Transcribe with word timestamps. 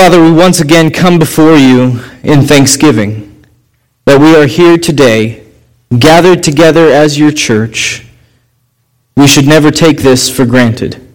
Father, 0.00 0.22
we 0.22 0.32
once 0.32 0.60
again 0.60 0.90
come 0.90 1.18
before 1.18 1.56
you 1.56 2.00
in 2.22 2.40
thanksgiving 2.40 3.44
that 4.06 4.18
we 4.18 4.34
are 4.34 4.46
here 4.46 4.78
today, 4.78 5.46
gathered 5.98 6.42
together 6.42 6.86
as 6.86 7.18
your 7.18 7.30
church. 7.30 8.06
We 9.14 9.26
should 9.28 9.46
never 9.46 9.70
take 9.70 9.98
this 9.98 10.30
for 10.30 10.46
granted. 10.46 11.06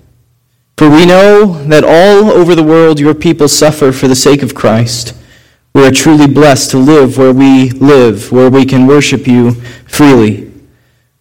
For 0.77 0.88
we 0.88 1.04
know 1.04 1.63
that 1.63 1.84
all 1.84 2.30
over 2.30 2.54
the 2.54 2.62
world 2.62 3.00
your 3.00 3.16
people 3.16 3.48
suffer 3.48 3.91
for 3.91 4.08
the 4.08 4.16
sake 4.16 4.44
of 4.44 4.54
Christ. 4.54 5.16
We 5.73 5.84
are 5.84 5.91
truly 5.91 6.27
blessed 6.27 6.70
to 6.70 6.77
live 6.77 7.17
where 7.17 7.34
we 7.34 7.72
live, 7.72 8.31
where 8.31 8.52
we 8.52 8.66
can 8.66 8.86
worship 8.86 9.26
you 9.26 9.54
freely. 9.88 10.54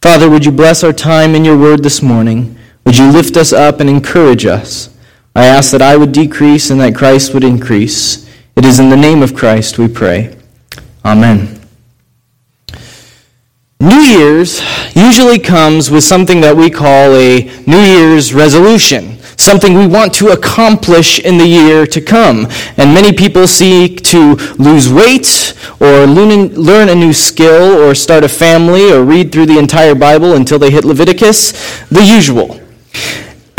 Father, 0.03 0.29
would 0.29 0.45
you 0.45 0.53
bless 0.53 0.85
our 0.85 0.93
time 0.93 1.35
in 1.35 1.47
your 1.47 1.57
word 1.57 1.83
this 1.83 2.03
morning? 2.03 2.59
Would 2.85 2.99
you 2.99 3.11
lift 3.11 3.39
us 3.39 3.55
up 3.55 3.81
and 3.81 3.89
encourage 3.89 4.45
us? 4.45 4.94
I 5.37 5.47
ask 5.47 5.73
that 5.73 5.83
I 5.83 5.97
would 5.97 6.13
decrease 6.13 6.71
and 6.71 6.81
that 6.81 6.95
Christ 6.95 7.35
would 7.35 7.43
increase. 7.43 8.31
It 8.55 8.65
is 8.65 8.79
in 8.79 8.89
the 8.89 8.97
name 8.97 9.23
of 9.23 9.35
Christ 9.35 9.79
we 9.79 9.89
pray. 9.89 10.37
Amen. 11.05 11.61
New 13.81 14.01
Year's 14.01 14.63
usually 14.95 15.41
comes 15.41 15.91
with 15.91 16.05
something 16.05 16.41
that 16.41 16.57
we 16.57 16.71
call 16.71 17.15
a 17.17 17.43
New 17.67 17.81
Year's 17.81 18.33
resolution, 18.33 19.19
something 19.37 19.75
we 19.75 19.89
want 19.89 20.15
to 20.15 20.29
accomplish 20.29 21.19
in 21.19 21.37
the 21.37 21.47
year 21.47 21.85
to 21.89 22.01
come. 22.01 22.47
And 22.77 22.95
many 22.95 23.13
people 23.13 23.49
seek 23.49 24.03
to 24.05 24.37
lose 24.59 24.91
weight 24.91 25.53
or 25.81 26.07
learn 26.07 26.89
a 26.89 26.95
new 26.95 27.13
skill 27.13 27.83
or 27.83 27.95
start 27.97 28.23
a 28.23 28.29
family 28.29 28.93
or 28.93 29.03
read 29.03 29.33
through 29.33 29.47
the 29.47 29.59
entire 29.59 29.97
Bible 29.97 30.35
until 30.35 30.61
they 30.61 30.71
hit 30.71 30.85
Leviticus, 30.85 31.53
the 31.89 32.05
usual. 32.05 32.64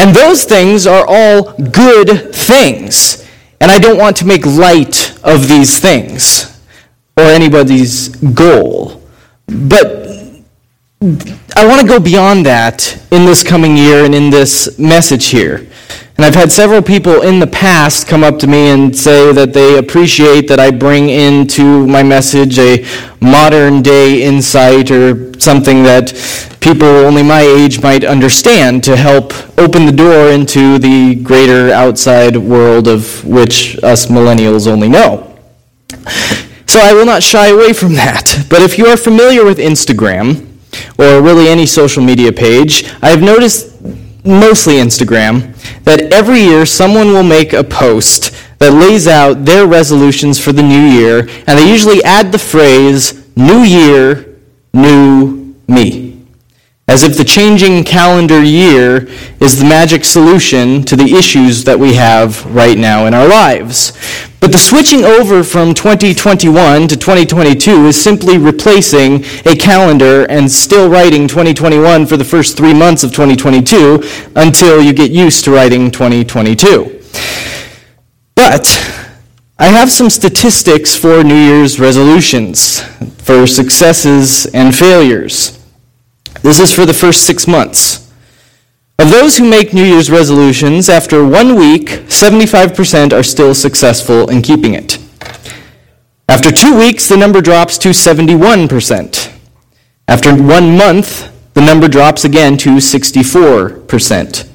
And 0.05 0.15
those 0.15 0.43
things 0.43 0.85
are 0.85 1.03
all 1.07 1.53
good 1.53 2.31
things. 2.31 3.27
And 3.59 3.71
I 3.71 3.79
don't 3.79 3.97
want 3.97 4.15
to 4.17 4.25
make 4.25 4.45
light 4.45 5.17
of 5.23 5.47
these 5.47 5.79
things 5.79 6.61
or 7.17 7.23
anybody's 7.23 8.09
goal. 8.09 9.01
But 9.47 10.05
I 11.55 11.65
want 11.65 11.81
to 11.81 11.87
go 11.87 11.99
beyond 11.99 12.45
that 12.45 13.01
in 13.11 13.25
this 13.25 13.43
coming 13.43 13.75
year 13.75 14.05
and 14.05 14.13
in 14.13 14.29
this 14.29 14.77
message 14.77 15.29
here. 15.29 15.65
And 16.17 16.25
I've 16.25 16.35
had 16.35 16.51
several 16.51 16.81
people 16.81 17.23
in 17.23 17.39
the 17.39 17.47
past 17.47 18.07
come 18.07 18.23
up 18.23 18.39
to 18.39 18.47
me 18.47 18.69
and 18.69 18.95
say 18.95 19.33
that 19.33 19.53
they 19.53 19.77
appreciate 19.77 20.47
that 20.47 20.61
I 20.61 20.71
bring 20.71 21.09
into 21.09 21.85
my 21.87 22.03
message 22.03 22.57
a 22.57 22.85
modern 23.19 23.81
day 23.81 24.23
insight 24.23 24.91
or 24.91 25.37
something 25.39 25.83
that 25.83 26.13
people 26.61 26.87
only 26.87 27.21
my 27.21 27.41
age 27.41 27.81
might 27.81 28.05
understand 28.05 28.83
to 28.85 28.95
help 28.95 29.33
open 29.59 29.85
the 29.85 29.91
door 29.91 30.29
into 30.29 30.79
the 30.79 31.15
greater 31.15 31.71
outside 31.71 32.37
world 32.37 32.87
of 32.87 33.25
which 33.25 33.77
us 33.83 34.05
millennials 34.05 34.67
only 34.67 34.87
know. 34.87 35.35
So 36.65 36.79
I 36.79 36.93
will 36.93 37.05
not 37.05 37.23
shy 37.23 37.47
away 37.47 37.73
from 37.73 37.93
that. 37.95 38.45
But 38.49 38.61
if 38.61 38.77
you 38.77 38.87
are 38.87 38.97
familiar 38.97 39.43
with 39.43 39.57
Instagram, 39.57 40.55
or 40.97 41.21
really 41.21 41.47
any 41.47 41.65
social 41.65 42.03
media 42.03 42.31
page, 42.31 42.89
I've 43.01 43.21
noticed 43.21 43.74
mostly 44.25 44.75
Instagram, 44.75 45.53
that 45.83 46.13
every 46.13 46.39
year 46.39 46.65
someone 46.65 47.07
will 47.07 47.23
make 47.23 47.53
a 47.53 47.63
post 47.63 48.35
that 48.59 48.71
lays 48.73 49.07
out 49.07 49.45
their 49.45 49.67
resolutions 49.67 50.39
for 50.39 50.51
the 50.51 50.63
new 50.63 50.85
year, 50.87 51.19
and 51.47 51.59
they 51.59 51.69
usually 51.69 52.03
add 52.03 52.31
the 52.31 52.39
phrase, 52.39 53.27
New 53.35 53.63
Year, 53.63 54.37
New 54.73 55.55
Me. 55.67 56.04
As 56.87 57.01
if 57.01 57.17
the 57.17 57.23
changing 57.23 57.83
calendar 57.83 58.43
year 58.43 59.07
is 59.39 59.57
the 59.57 59.65
magic 59.65 60.05
solution 60.05 60.83
to 60.83 60.95
the 60.95 61.15
issues 61.15 61.63
that 61.63 61.79
we 61.79 61.95
have 61.95 62.45
right 62.45 62.77
now 62.77 63.07
in 63.07 63.13
our 63.15 63.27
lives. 63.27 63.91
But 64.39 64.51
the 64.51 64.59
switching 64.59 65.03
over 65.03 65.43
from 65.43 65.73
2021 65.73 66.87
to 66.87 66.95
2022 66.95 67.87
is 67.87 67.99
simply 67.99 68.37
replacing 68.37 69.25
a 69.45 69.55
calendar 69.55 70.25
and 70.29 70.49
still 70.49 70.87
writing 70.87 71.27
2021 71.27 72.05
for 72.05 72.17
the 72.17 72.23
first 72.23 72.55
three 72.55 72.73
months 72.73 73.03
of 73.03 73.11
2022 73.11 74.03
until 74.35 74.79
you 74.79 74.93
get 74.93 75.09
used 75.09 75.43
to 75.45 75.51
writing 75.51 75.89
2022. 75.89 77.01
But 78.35 78.67
I 79.57 79.67
have 79.67 79.91
some 79.91 80.11
statistics 80.11 80.95
for 80.95 81.23
New 81.23 81.33
Year's 81.33 81.79
resolutions, 81.79 82.81
for 83.23 83.47
successes 83.47 84.45
and 84.47 84.75
failures. 84.75 85.54
This 86.45 86.59
is 86.59 86.71
for 86.71 86.85
the 86.85 86.93
first 86.93 87.23
six 87.23 87.47
months. 87.47 88.07
Of 88.99 89.09
those 89.09 89.35
who 89.35 89.49
make 89.49 89.73
New 89.73 89.83
Year's 89.83 90.11
resolutions, 90.11 90.89
after 90.89 91.25
one 91.25 91.55
week, 91.55 91.87
75% 92.05 93.13
are 93.13 93.23
still 93.23 93.55
successful 93.55 94.29
in 94.29 94.43
keeping 94.43 94.75
it. 94.75 94.99
After 96.29 96.51
two 96.51 96.77
weeks, 96.77 97.07
the 97.07 97.17
number 97.17 97.41
drops 97.41 97.79
to 97.79 97.89
71%. 97.89 99.33
After 100.07 100.35
one 100.35 100.77
month, 100.77 101.31
the 101.55 101.61
number 101.61 101.87
drops 101.87 102.25
again 102.25 102.57
to 102.57 102.75
64%. 102.75 104.47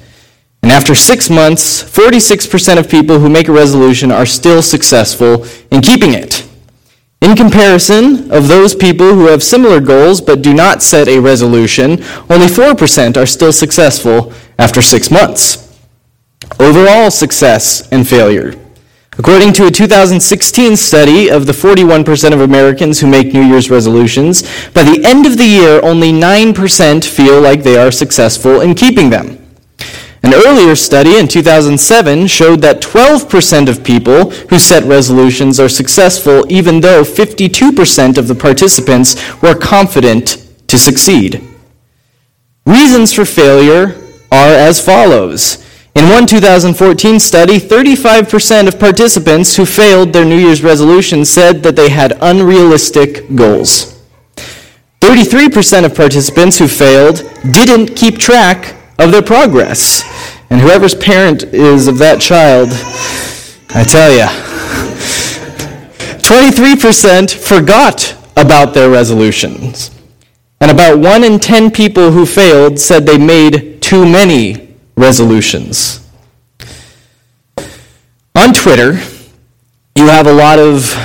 And 0.63 0.71
after 0.71 0.95
six 0.95 1.29
months, 1.29 1.83
46% 1.83 2.77
of 2.79 2.89
people 2.89 3.19
who 3.19 3.29
make 3.29 3.49
a 3.49 3.51
resolution 3.51 4.13
are 4.13 4.25
still 4.25 4.61
successful 4.61 5.45
in 5.71 5.81
keeping 5.81 6.13
it. 6.13 6.40
In 7.21 7.35
comparison, 7.35 8.31
of 8.31 8.47
those 8.47 8.73
people 8.73 9.13
who 9.13 9.27
have 9.27 9.43
similar 9.43 9.79
goals 9.79 10.19
but 10.19 10.41
do 10.41 10.55
not 10.55 10.81
set 10.81 11.07
a 11.07 11.19
resolution, 11.19 12.03
only 12.31 12.47
4% 12.47 13.15
are 13.15 13.27
still 13.27 13.53
successful 13.53 14.33
after 14.57 14.81
six 14.81 15.11
months. 15.11 15.79
Overall 16.59 17.11
success 17.11 17.87
and 17.91 18.07
failure. 18.07 18.55
According 19.19 19.53
to 19.53 19.67
a 19.67 19.71
2016 19.71 20.75
study 20.75 21.29
of 21.29 21.45
the 21.45 21.51
41% 21.51 22.33
of 22.33 22.41
Americans 22.41 22.99
who 22.99 23.07
make 23.07 23.33
New 23.33 23.43
Year's 23.43 23.69
resolutions, 23.69 24.41
by 24.71 24.81
the 24.81 25.05
end 25.05 25.27
of 25.27 25.37
the 25.37 25.45
year, 25.45 25.79
only 25.83 26.11
9% 26.11 27.05
feel 27.05 27.39
like 27.39 27.61
they 27.61 27.77
are 27.77 27.91
successful 27.91 28.61
in 28.61 28.73
keeping 28.73 29.11
them. 29.11 29.40
An 30.23 30.35
earlier 30.35 30.75
study 30.75 31.17
in 31.17 31.27
2007 31.27 32.27
showed 32.27 32.61
that 32.61 32.81
12% 32.81 33.67
of 33.67 33.83
people 33.83 34.29
who 34.29 34.59
set 34.59 34.83
resolutions 34.83 35.59
are 35.59 35.69
successful, 35.69 36.45
even 36.49 36.79
though 36.79 37.03
52% 37.03 38.17
of 38.17 38.27
the 38.27 38.35
participants 38.35 39.15
were 39.41 39.55
confident 39.55 40.47
to 40.67 40.77
succeed. 40.77 41.41
Reasons 42.65 43.11
for 43.13 43.25
failure 43.25 43.99
are 44.31 44.53
as 44.53 44.79
follows. 44.83 45.65
In 45.95 46.07
one 46.07 46.25
2014 46.25 47.19
study, 47.19 47.57
35% 47.59 48.67
of 48.67 48.79
participants 48.79 49.55
who 49.55 49.65
failed 49.65 50.13
their 50.13 50.23
New 50.23 50.37
Year's 50.37 50.63
resolution 50.63 51.25
said 51.25 51.63
that 51.63 51.75
they 51.75 51.89
had 51.89 52.17
unrealistic 52.21 53.35
goals. 53.35 53.99
33% 55.01 55.83
of 55.83 55.95
participants 55.95 56.59
who 56.59 56.67
failed 56.67 57.29
didn't 57.51 57.95
keep 57.95 58.17
track 58.19 58.75
of 59.01 59.11
their 59.11 59.21
progress. 59.21 60.03
And 60.49 60.61
whoever's 60.61 60.93
parent 60.93 61.43
is 61.43 61.87
of 61.87 61.97
that 61.97 62.21
child, 62.21 62.69
I 63.73 63.83
tell 63.83 64.11
you, 64.11 64.27
23% 66.21 67.33
forgot 67.33 68.15
about 68.37 68.73
their 68.73 68.89
resolutions. 68.89 69.91
And 70.59 70.69
about 70.69 70.99
1 70.99 71.23
in 71.23 71.39
10 71.39 71.71
people 71.71 72.11
who 72.11 72.25
failed 72.25 72.79
said 72.79 73.05
they 73.05 73.17
made 73.17 73.81
too 73.81 74.05
many 74.05 74.75
resolutions. 74.95 76.07
On 78.35 78.53
Twitter, 78.53 79.01
you 79.95 80.07
have 80.07 80.27
a 80.27 80.33
lot 80.33 80.59
of 80.59 80.95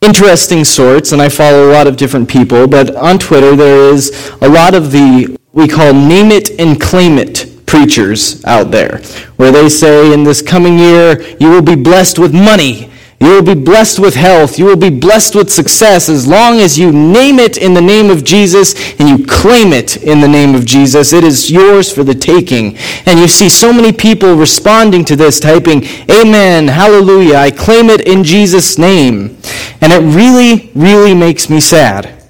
interesting 0.00 0.64
sorts, 0.64 1.12
and 1.12 1.22
I 1.22 1.28
follow 1.28 1.70
a 1.70 1.72
lot 1.72 1.86
of 1.86 1.96
different 1.96 2.28
people, 2.28 2.66
but 2.66 2.94
on 2.96 3.18
Twitter 3.18 3.56
there 3.56 3.92
is 3.92 4.32
a 4.42 4.48
lot 4.48 4.74
of 4.74 4.90
the 4.90 5.36
we 5.54 5.68
call 5.68 5.94
name 5.94 6.30
it 6.30 6.60
and 6.60 6.80
claim 6.80 7.16
it 7.18 7.50
preachers 7.66 8.44
out 8.44 8.70
there, 8.70 8.98
where 9.36 9.50
they 9.50 9.68
say 9.68 10.12
in 10.12 10.24
this 10.24 10.42
coming 10.42 10.78
year, 10.78 11.20
you 11.38 11.50
will 11.50 11.62
be 11.62 11.76
blessed 11.76 12.18
with 12.18 12.34
money. 12.34 12.90
You 13.20 13.30
will 13.30 13.42
be 13.42 13.54
blessed 13.54 14.00
with 14.00 14.14
health. 14.14 14.58
You 14.58 14.66
will 14.66 14.76
be 14.76 14.90
blessed 14.90 15.34
with 15.34 15.50
success 15.50 16.08
as 16.08 16.26
long 16.26 16.58
as 16.58 16.78
you 16.78 16.92
name 16.92 17.38
it 17.38 17.56
in 17.56 17.72
the 17.72 17.80
name 17.80 18.10
of 18.10 18.22
Jesus 18.22 18.74
and 19.00 19.08
you 19.08 19.24
claim 19.26 19.72
it 19.72 19.96
in 19.96 20.20
the 20.20 20.28
name 20.28 20.54
of 20.54 20.66
Jesus. 20.66 21.12
It 21.12 21.24
is 21.24 21.50
yours 21.50 21.90
for 21.90 22.04
the 22.04 22.14
taking. 22.14 22.76
And 23.06 23.18
you 23.18 23.28
see 23.28 23.48
so 23.48 23.72
many 23.72 23.92
people 23.92 24.34
responding 24.34 25.04
to 25.06 25.16
this, 25.16 25.40
typing, 25.40 25.84
Amen, 26.10 26.68
hallelujah, 26.68 27.36
I 27.36 27.50
claim 27.50 27.88
it 27.88 28.06
in 28.06 28.24
Jesus' 28.24 28.76
name. 28.76 29.38
And 29.80 29.92
it 29.92 30.00
really, 30.00 30.70
really 30.74 31.14
makes 31.14 31.48
me 31.48 31.60
sad. 31.60 32.23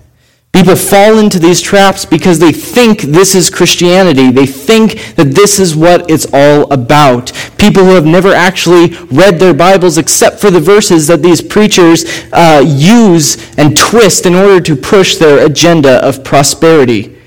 People 0.55 0.77
fall 0.77 1.19
into 1.19 1.41
these 1.41 1.61
traps 1.61 2.05
because 2.05 2.39
they 2.39 2.53
think 2.53 3.01
this 3.01 3.35
is 3.35 3.51
Christianity. 3.51 4.31
They 4.31 4.47
think 4.47 5.17
that 5.17 5.35
this 5.35 5.59
is 5.59 5.75
what 5.75 6.09
it's 6.09 6.29
all 6.33 6.73
about. 6.73 7.33
People 7.59 7.83
who 7.83 7.97
have 7.97 8.07
never 8.07 8.33
actually 8.33 8.95
read 9.11 9.41
their 9.41 9.53
Bibles 9.53 9.99
except 9.99 10.39
for 10.39 10.53
the 10.53 10.61
verses 10.61 11.09
that 11.09 11.23
these 11.23 11.43
preachers 11.43 12.05
uh, 12.33 12.63
use 12.65 13.53
and 13.59 13.77
twist 13.77 14.27
in 14.27 14.37
order 14.37 14.61
to 14.61 14.77
push 14.77 15.17
their 15.17 15.45
agenda 15.45 15.95
of 16.07 16.23
prosperity. 16.23 17.21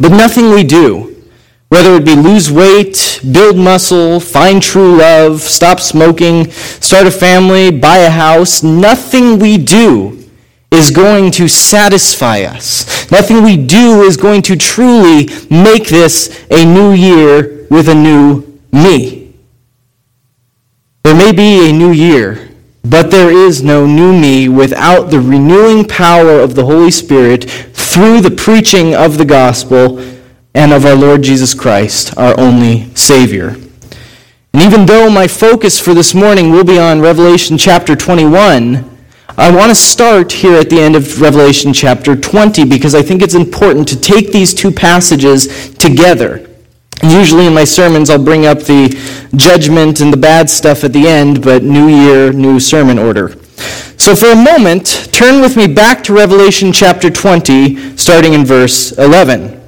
But 0.00 0.12
nothing 0.12 0.50
we 0.50 0.62
do, 0.62 1.08
Whether 1.70 1.96
it 1.96 2.04
be 2.04 2.14
lose 2.14 2.52
weight, 2.52 3.20
build 3.32 3.56
muscle, 3.56 4.20
find 4.20 4.62
true 4.62 4.98
love, 4.98 5.40
stop 5.40 5.80
smoking, 5.80 6.52
start 6.52 7.08
a 7.08 7.10
family, 7.10 7.72
buy 7.72 7.98
a 7.98 8.10
house, 8.10 8.62
nothing 8.62 9.40
we 9.40 9.58
do 9.58 10.21
is 10.72 10.90
going 10.90 11.30
to 11.32 11.46
satisfy 11.46 12.42
us. 12.42 13.10
Nothing 13.10 13.42
we 13.42 13.56
do 13.56 14.02
is 14.02 14.16
going 14.16 14.42
to 14.42 14.56
truly 14.56 15.28
make 15.50 15.88
this 15.88 16.44
a 16.50 16.64
new 16.64 16.92
year 16.92 17.66
with 17.70 17.88
a 17.88 17.94
new 17.94 18.58
me. 18.72 19.34
There 21.04 21.14
may 21.14 21.32
be 21.32 21.68
a 21.68 21.72
new 21.72 21.90
year, 21.90 22.50
but 22.82 23.10
there 23.10 23.30
is 23.30 23.62
no 23.62 23.86
new 23.86 24.18
me 24.18 24.48
without 24.48 25.10
the 25.10 25.20
renewing 25.20 25.84
power 25.84 26.40
of 26.40 26.54
the 26.54 26.64
Holy 26.64 26.90
Spirit 26.90 27.44
through 27.50 28.20
the 28.22 28.30
preaching 28.30 28.94
of 28.94 29.18
the 29.18 29.24
gospel 29.24 29.98
and 30.54 30.72
of 30.72 30.86
our 30.86 30.94
Lord 30.94 31.22
Jesus 31.22 31.54
Christ, 31.54 32.16
our 32.16 32.38
only 32.40 32.94
Savior. 32.94 33.56
And 34.54 34.62
even 34.62 34.86
though 34.86 35.10
my 35.10 35.28
focus 35.28 35.78
for 35.78 35.92
this 35.94 36.14
morning 36.14 36.50
will 36.50 36.64
be 36.64 36.78
on 36.78 37.00
Revelation 37.00 37.58
chapter 37.58 37.96
21, 37.96 38.91
I 39.38 39.50
want 39.50 39.70
to 39.70 39.74
start 39.74 40.30
here 40.30 40.56
at 40.56 40.68
the 40.68 40.78
end 40.78 40.94
of 40.94 41.18
Revelation 41.22 41.72
chapter 41.72 42.14
20 42.14 42.66
because 42.66 42.94
I 42.94 43.00
think 43.00 43.22
it's 43.22 43.34
important 43.34 43.88
to 43.88 43.98
take 43.98 44.30
these 44.30 44.52
two 44.52 44.70
passages 44.70 45.70
together. 45.76 46.50
Usually 47.02 47.46
in 47.46 47.54
my 47.54 47.64
sermons, 47.64 48.10
I'll 48.10 48.22
bring 48.22 48.44
up 48.44 48.58
the 48.58 48.90
judgment 49.34 50.02
and 50.02 50.12
the 50.12 50.18
bad 50.18 50.50
stuff 50.50 50.84
at 50.84 50.92
the 50.92 51.08
end, 51.08 51.42
but 51.42 51.62
new 51.62 51.88
year, 51.88 52.30
new 52.30 52.60
sermon 52.60 52.98
order. 52.98 53.34
So 53.96 54.14
for 54.14 54.32
a 54.32 54.36
moment, 54.36 55.08
turn 55.12 55.40
with 55.40 55.56
me 55.56 55.66
back 55.66 56.04
to 56.04 56.12
Revelation 56.12 56.70
chapter 56.70 57.08
20, 57.08 57.96
starting 57.96 58.34
in 58.34 58.44
verse 58.44 58.92
11. 58.98 59.58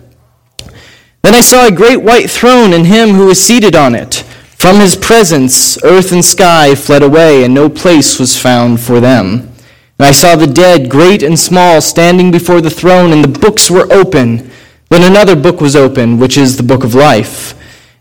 Then 1.23 1.35
I 1.35 1.41
saw 1.41 1.67
a 1.67 1.73
great 1.73 2.03
white 2.03 2.29
throne 2.29 2.75
and 2.75 2.87
him 2.87 3.11
who 3.15 3.27
was 3.27 3.41
seated 3.41 3.75
on 3.75 3.95
it. 3.95 4.17
From 4.59 4.77
his 4.77 4.95
presence, 4.95 5.83
earth 5.83 6.13
and 6.13 6.25
sky 6.25 6.75
fled 6.75 7.03
away, 7.03 7.45
and 7.45 7.55
no 7.55 7.71
place 7.71 8.19
was 8.19 8.39
found 8.39 8.81
for 8.81 9.01
them. 9.01 9.54
And 9.99 10.06
I 10.06 10.12
saw 10.12 10.37
the 10.37 10.46
dead, 10.46 10.91
great 10.91 11.23
and 11.23 11.38
small, 11.38 11.81
standing 11.81 12.31
before 12.31 12.61
the 12.61 12.70
throne, 12.70 13.12
and 13.12 13.25
the 13.25 13.38
books 13.38 13.70
were 13.70 13.93
open. 13.93 14.50
Then 14.91 15.02
another 15.02 15.37
book 15.37 15.61
was 15.61 15.76
opened, 15.76 16.20
which 16.20 16.37
is 16.37 16.56
the 16.56 16.62
book 16.62 16.85
of 16.85 16.94
life. 16.94 17.55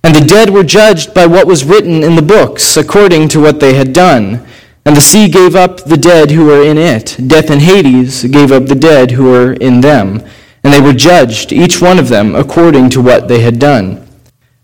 And 0.03 0.15
the 0.15 0.25
dead 0.25 0.49
were 0.49 0.63
judged 0.63 1.13
by 1.13 1.25
what 1.25 1.47
was 1.47 1.63
written 1.63 2.03
in 2.03 2.15
the 2.15 2.21
books, 2.21 2.77
according 2.77 3.29
to 3.29 3.41
what 3.41 3.59
they 3.59 3.75
had 3.75 3.93
done. 3.93 4.45
And 4.85 4.97
the 4.97 5.01
sea 5.01 5.29
gave 5.29 5.55
up 5.55 5.83
the 5.85 5.97
dead 5.97 6.31
who 6.31 6.45
were 6.45 6.63
in 6.63 6.77
it. 6.77 7.17
Death 7.27 7.49
and 7.49 7.61
Hades 7.61 8.23
gave 8.25 8.51
up 8.51 8.65
the 8.65 8.75
dead 8.75 9.11
who 9.11 9.25
were 9.25 9.53
in 9.53 9.81
them 9.81 10.23
and 10.63 10.73
they 10.73 10.81
were 10.81 10.93
judged, 10.93 11.51
each 11.51 11.81
one 11.81 11.99
of 11.99 12.07
them, 12.07 12.35
according 12.35 12.89
to 12.91 13.01
what 13.01 13.27
they 13.27 13.41
had 13.41 13.59
done. 13.59 14.05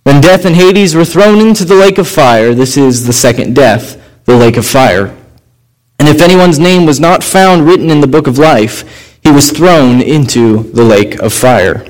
Then 0.05 0.21
death 0.21 0.45
and 0.45 0.55
Hades 0.55 0.95
were 0.95 1.05
thrown 1.05 1.45
into 1.45 1.65
the 1.65 1.75
lake 1.75 1.97
of 1.97 2.07
fire. 2.07 2.53
This 2.53 2.77
is 2.77 3.05
the 3.05 3.13
second 3.13 3.53
death, 3.53 4.01
the 4.23 4.35
lake 4.35 4.55
of 4.55 4.65
fire. 4.65 5.15
And 5.99 6.07
if 6.07 6.21
anyone's 6.21 6.57
name 6.57 6.85
was 6.85 6.99
not 6.99 7.23
found 7.23 7.67
written 7.67 7.89
in 7.89 7.99
the 7.99 8.07
book 8.07 8.25
of 8.25 8.37
life, 8.37 9.19
he 9.21 9.31
was 9.31 9.51
thrown 9.51 10.01
into 10.01 10.63
the 10.71 10.83
lake 10.83 11.19
of 11.19 11.33
fire. 11.33 11.85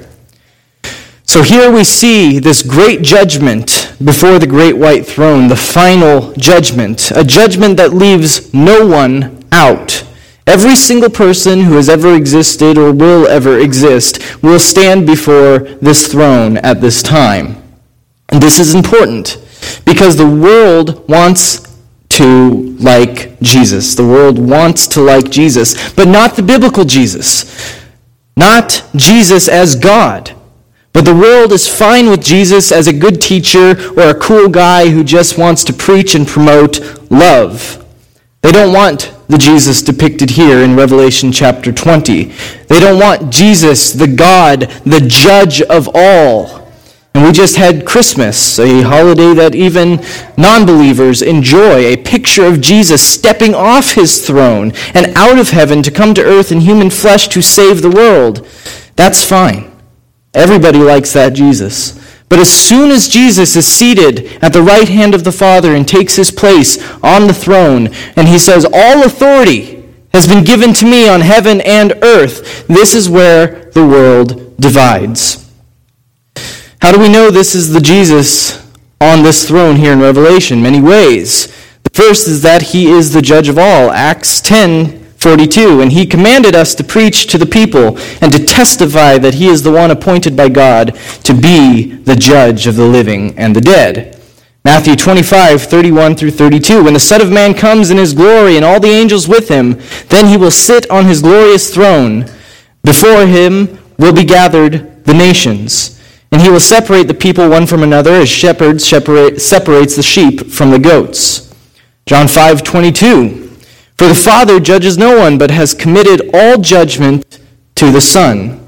So 1.23 1.43
here 1.43 1.71
we 1.71 1.83
see 1.83 2.39
this 2.39 2.63
great 2.63 3.03
judgment 3.03 3.93
before 4.03 4.39
the 4.39 4.47
great 4.47 4.75
white 4.75 5.05
throne, 5.05 5.47
the 5.47 5.55
final 5.55 6.33
judgment, 6.33 7.11
a 7.11 7.23
judgment 7.23 7.77
that 7.77 7.93
leaves 7.93 8.51
no 8.51 8.83
one 8.85 9.45
out. 9.51 10.03
Every 10.47 10.75
single 10.75 11.11
person 11.11 11.61
who 11.61 11.75
has 11.75 11.87
ever 11.87 12.15
existed 12.15 12.79
or 12.79 12.91
will 12.91 13.27
ever 13.27 13.59
exist 13.59 14.41
will 14.41 14.59
stand 14.59 15.05
before 15.05 15.59
this 15.59 16.07
throne 16.11 16.57
at 16.57 16.81
this 16.81 17.03
time. 17.03 17.61
And 18.29 18.41
this 18.41 18.57
is 18.57 18.73
important 18.73 19.37
because 19.85 20.17
the 20.17 20.27
world 20.27 21.07
wants 21.07 21.68
to 22.09 22.75
like 22.79 23.39
Jesus. 23.41 23.95
The 23.95 24.05
world 24.05 24.39
wants 24.39 24.87
to 24.87 25.01
like 25.01 25.29
Jesus, 25.29 25.91
but 25.93 26.07
not 26.07 26.35
the 26.35 26.43
biblical 26.43 26.85
Jesus. 26.85 27.79
Not 28.35 28.83
Jesus 28.95 29.47
as 29.47 29.75
God. 29.75 30.35
But 30.91 31.05
the 31.05 31.15
world 31.15 31.51
is 31.51 31.67
fine 31.67 32.09
with 32.09 32.23
Jesus 32.23 32.71
as 32.71 32.87
a 32.87 32.93
good 32.93 33.21
teacher 33.21 33.75
or 33.97 34.09
a 34.09 34.19
cool 34.19 34.49
guy 34.49 34.89
who 34.89 35.03
just 35.03 35.37
wants 35.37 35.63
to 35.65 35.73
preach 35.73 36.15
and 36.15 36.27
promote 36.27 36.79
love. 37.11 37.85
They 38.41 38.51
don't 38.51 38.73
want 38.73 39.13
the 39.27 39.37
Jesus 39.37 39.81
depicted 39.81 40.31
here 40.31 40.59
in 40.59 40.75
Revelation 40.75 41.31
chapter 41.31 41.71
20. 41.71 42.23
They 42.23 42.79
don't 42.79 42.99
want 42.99 43.31
Jesus, 43.31 43.93
the 43.93 44.07
God, 44.07 44.61
the 44.85 45.01
judge 45.01 45.61
of 45.61 45.89
all. 45.93 46.58
And 47.19 47.27
we 47.27 47.33
just 47.33 47.57
had 47.57 47.85
Christmas, 47.85 48.57
a 48.59 48.81
holiday 48.81 49.33
that 49.33 49.53
even 49.53 50.01
non 50.37 50.65
believers 50.65 51.21
enjoy, 51.21 51.79
a 51.79 51.97
picture 51.97 52.45
of 52.45 52.61
Jesus 52.61 53.05
stepping 53.05 53.53
off 53.53 53.91
his 53.91 54.25
throne 54.25 54.71
and 54.93 55.07
out 55.17 55.37
of 55.37 55.49
heaven 55.49 55.83
to 55.83 55.91
come 55.91 56.13
to 56.13 56.23
earth 56.23 56.49
in 56.49 56.61
human 56.61 56.89
flesh 56.89 57.27
to 57.27 57.41
save 57.41 57.81
the 57.81 57.89
world. 57.89 58.47
That's 58.95 59.21
fine. 59.21 59.69
Everybody 60.33 60.79
likes 60.79 61.11
that 61.11 61.33
Jesus. 61.33 61.99
But 62.29 62.39
as 62.39 62.49
soon 62.49 62.89
as 62.89 63.09
Jesus 63.09 63.53
is 63.57 63.67
seated 63.67 64.41
at 64.41 64.53
the 64.53 64.63
right 64.63 64.87
hand 64.87 65.13
of 65.13 65.25
the 65.25 65.33
Father 65.33 65.75
and 65.75 65.85
takes 65.85 66.15
his 66.15 66.31
place 66.31 66.81
on 67.03 67.27
the 67.27 67.33
throne, 67.33 67.89
and 68.15 68.29
he 68.29 68.39
says, 68.39 68.63
All 68.63 69.03
authority 69.03 69.83
has 70.13 70.25
been 70.25 70.45
given 70.45 70.73
to 70.75 70.85
me 70.85 71.09
on 71.09 71.19
heaven 71.19 71.59
and 71.65 72.01
earth, 72.01 72.65
this 72.67 72.95
is 72.95 73.09
where 73.09 73.65
the 73.71 73.85
world 73.85 74.55
divides. 74.55 75.48
How 76.81 76.93
do 76.93 76.99
we 76.99 77.09
know 77.09 77.29
this 77.29 77.55
is 77.55 77.73
the 77.73 77.81
Jesus 77.81 78.65
on 79.01 79.21
this 79.21 79.45
throne 79.45 79.75
here 79.75 79.91
in 79.91 79.99
Revelation? 79.99 80.61
Many 80.61 80.79
ways. 80.79 81.47
The 81.83 81.89
first 81.89 82.27
is 82.27 82.41
that 82.43 82.61
he 82.61 82.89
is 82.89 83.11
the 83.11 83.21
judge 83.21 83.49
of 83.49 83.57
all. 83.57 83.91
Acts 83.91 84.39
10 84.39 84.97
42. 85.17 85.81
And 85.81 85.91
he 85.91 86.05
commanded 86.05 86.55
us 86.55 86.73
to 86.75 86.83
preach 86.83 87.27
to 87.27 87.37
the 87.37 87.45
people 87.45 87.97
and 88.21 88.31
to 88.31 88.45
testify 88.45 89.17
that 89.17 89.33
he 89.33 89.47
is 89.47 89.61
the 89.61 89.71
one 89.71 89.91
appointed 89.91 90.37
by 90.37 90.47
God 90.47 90.95
to 91.25 91.33
be 91.33 91.97
the 91.97 92.15
judge 92.15 92.65
of 92.65 92.77
the 92.77 92.85
living 92.85 93.37
and 93.37 93.53
the 93.53 93.61
dead. 93.61 94.17
Matthew 94.63 94.95
25, 94.95 95.61
31 95.63 96.15
through 96.15 96.31
32. 96.31 96.85
When 96.85 96.93
the 96.93 96.99
Son 97.01 97.21
of 97.21 97.29
Man 97.29 97.53
comes 97.53 97.91
in 97.91 97.97
his 97.97 98.13
glory 98.13 98.55
and 98.55 98.63
all 98.63 98.79
the 98.79 98.87
angels 98.87 99.27
with 99.27 99.49
him, 99.49 99.81
then 100.07 100.27
he 100.27 100.37
will 100.37 100.51
sit 100.51 100.89
on 100.89 101.05
his 101.05 101.21
glorious 101.21 101.73
throne. 101.73 102.25
Before 102.85 103.25
him 103.25 103.77
will 103.97 104.13
be 104.13 104.23
gathered 104.23 105.03
the 105.03 105.13
nations. 105.13 105.98
And 106.31 106.41
he 106.41 106.49
will 106.49 106.59
separate 106.59 107.07
the 107.07 107.13
people 107.13 107.49
one 107.49 107.65
from 107.65 107.83
another 107.83 108.13
as 108.13 108.29
shepherds 108.29 108.87
separate, 108.87 109.41
separates 109.41 109.95
the 109.95 110.03
sheep 110.03 110.51
from 110.51 110.71
the 110.71 110.79
goats. 110.79 111.53
John 112.05 112.27
5, 112.27 112.63
22. 112.63 113.47
For 113.97 114.07
the 114.07 114.15
Father 114.15 114.59
judges 114.59 114.97
no 114.97 115.17
one, 115.17 115.37
but 115.37 115.51
has 115.51 115.73
committed 115.73 116.29
all 116.33 116.57
judgment 116.57 117.39
to 117.75 117.91
the 117.91 118.01
Son. 118.01 118.65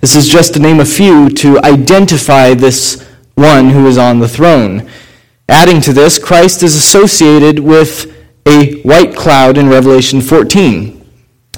This 0.00 0.14
is 0.14 0.28
just 0.28 0.54
to 0.54 0.60
name 0.60 0.80
a 0.80 0.84
few 0.84 1.28
to 1.30 1.58
identify 1.60 2.54
this 2.54 3.04
one 3.34 3.70
who 3.70 3.86
is 3.86 3.98
on 3.98 4.18
the 4.18 4.28
throne. 4.28 4.88
Adding 5.48 5.80
to 5.82 5.92
this, 5.92 6.18
Christ 6.18 6.62
is 6.62 6.76
associated 6.76 7.58
with 7.58 8.14
a 8.46 8.80
white 8.82 9.16
cloud 9.16 9.58
in 9.58 9.68
Revelation 9.68 10.20
14. 10.20 10.97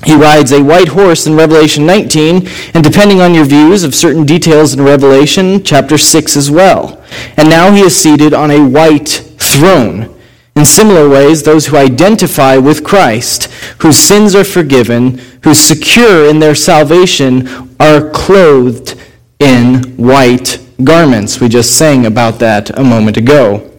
He 0.04 0.14
rides 0.14 0.52
a 0.52 0.62
white 0.62 0.88
horse 0.88 1.26
in 1.26 1.36
Revelation 1.36 1.84
19, 1.84 2.48
and 2.74 2.82
depending 2.82 3.20
on 3.20 3.34
your 3.34 3.44
views 3.44 3.84
of 3.84 3.94
certain 3.94 4.24
details 4.24 4.72
in 4.72 4.82
Revelation, 4.82 5.62
chapter 5.62 5.98
6 5.98 6.36
as 6.36 6.50
well. 6.50 7.02
And 7.36 7.50
now 7.50 7.70
he 7.72 7.82
is 7.82 7.94
seated 7.96 8.32
on 8.32 8.50
a 8.50 8.66
white 8.66 9.08
throne. 9.38 10.16
In 10.56 10.64
similar 10.64 11.08
ways, 11.08 11.42
those 11.42 11.66
who 11.66 11.76
identify 11.76 12.56
with 12.56 12.82
Christ, 12.82 13.44
whose 13.82 13.98
sins 13.98 14.34
are 14.34 14.44
forgiven, 14.44 15.18
who 15.42 15.54
secure 15.54 16.28
in 16.28 16.38
their 16.38 16.54
salvation, 16.54 17.48
are 17.78 18.10
clothed 18.10 18.98
in 19.38 19.82
white 19.96 20.58
garments. 20.82 21.40
We 21.40 21.48
just 21.48 21.76
sang 21.76 22.06
about 22.06 22.38
that 22.40 22.78
a 22.78 22.84
moment 22.84 23.16
ago. 23.16 23.70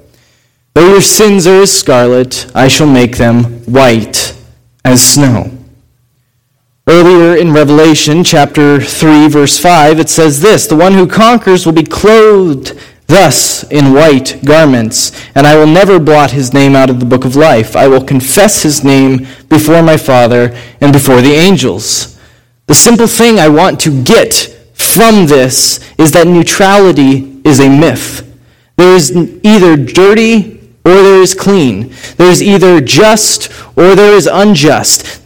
Though 0.74 0.90
your 0.90 1.02
sins 1.02 1.46
are 1.48 1.62
as 1.62 1.78
scarlet, 1.78 2.50
I 2.56 2.68
shall 2.68 2.88
make 2.88 3.18
them 3.18 3.44
white 3.66 4.36
as 4.86 5.04
snow. 5.04 5.52
Earlier 6.92 7.38
in 7.38 7.54
Revelation 7.54 8.22
chapter 8.22 8.82
3 8.82 9.30
verse 9.30 9.58
5 9.58 9.98
it 9.98 10.10
says 10.10 10.42
this, 10.42 10.68
the 10.68 10.76
one 10.76 10.92
who 10.92 11.08
conquers 11.08 11.66
will 11.66 11.72
be 11.72 11.86
clothed 11.86 12.78
thus 13.08 13.64
in 13.72 13.94
white 13.94 14.44
garments, 14.44 15.14
and 15.34 15.48
I 15.48 15.56
will 15.56 15.68
never 15.68 16.00
blot 16.00 16.32
his 16.32 16.54
name 16.54 16.76
out 16.76 16.90
of 16.90 17.00
the 17.00 17.06
book 17.06 17.24
of 17.24 17.38
life. 17.38 17.78
I 17.78 17.88
will 17.88 18.04
confess 18.04 18.64
his 18.64 18.84
name 18.84 19.26
before 19.48 19.82
my 19.82 19.96
Father 19.96 20.54
and 20.82 20.92
before 20.92 21.22
the 21.22 21.32
angels. 21.32 22.20
The 22.68 22.76
simple 22.76 23.08
thing 23.08 23.40
I 23.40 23.48
want 23.48 23.80
to 23.82 24.04
get 24.04 24.34
from 24.74 25.28
this 25.28 25.80
is 25.98 26.12
that 26.12 26.28
neutrality 26.28 27.40
is 27.46 27.62
a 27.62 27.70
myth. 27.70 28.30
There 28.76 28.94
is 28.94 29.16
either 29.44 29.78
dirty 29.78 30.60
or 30.84 30.92
there 30.92 31.22
is 31.22 31.34
clean. 31.34 31.94
There 32.18 32.30
is 32.30 32.44
either 32.44 32.82
just 32.82 33.50
or 33.78 33.96
there 33.96 34.14
is 34.14 34.28
unjust. 34.28 35.22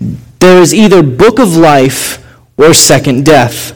There 0.45 0.61
is 0.61 0.75
either 0.75 1.01
book 1.01 1.39
of 1.39 1.57
life 1.57 2.23
or 2.55 2.71
second 2.71 3.25
death. 3.25 3.71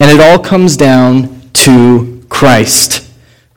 And 0.00 0.10
it 0.10 0.20
all 0.20 0.40
comes 0.40 0.76
down 0.76 1.40
to 1.64 2.26
Christ. 2.28 3.08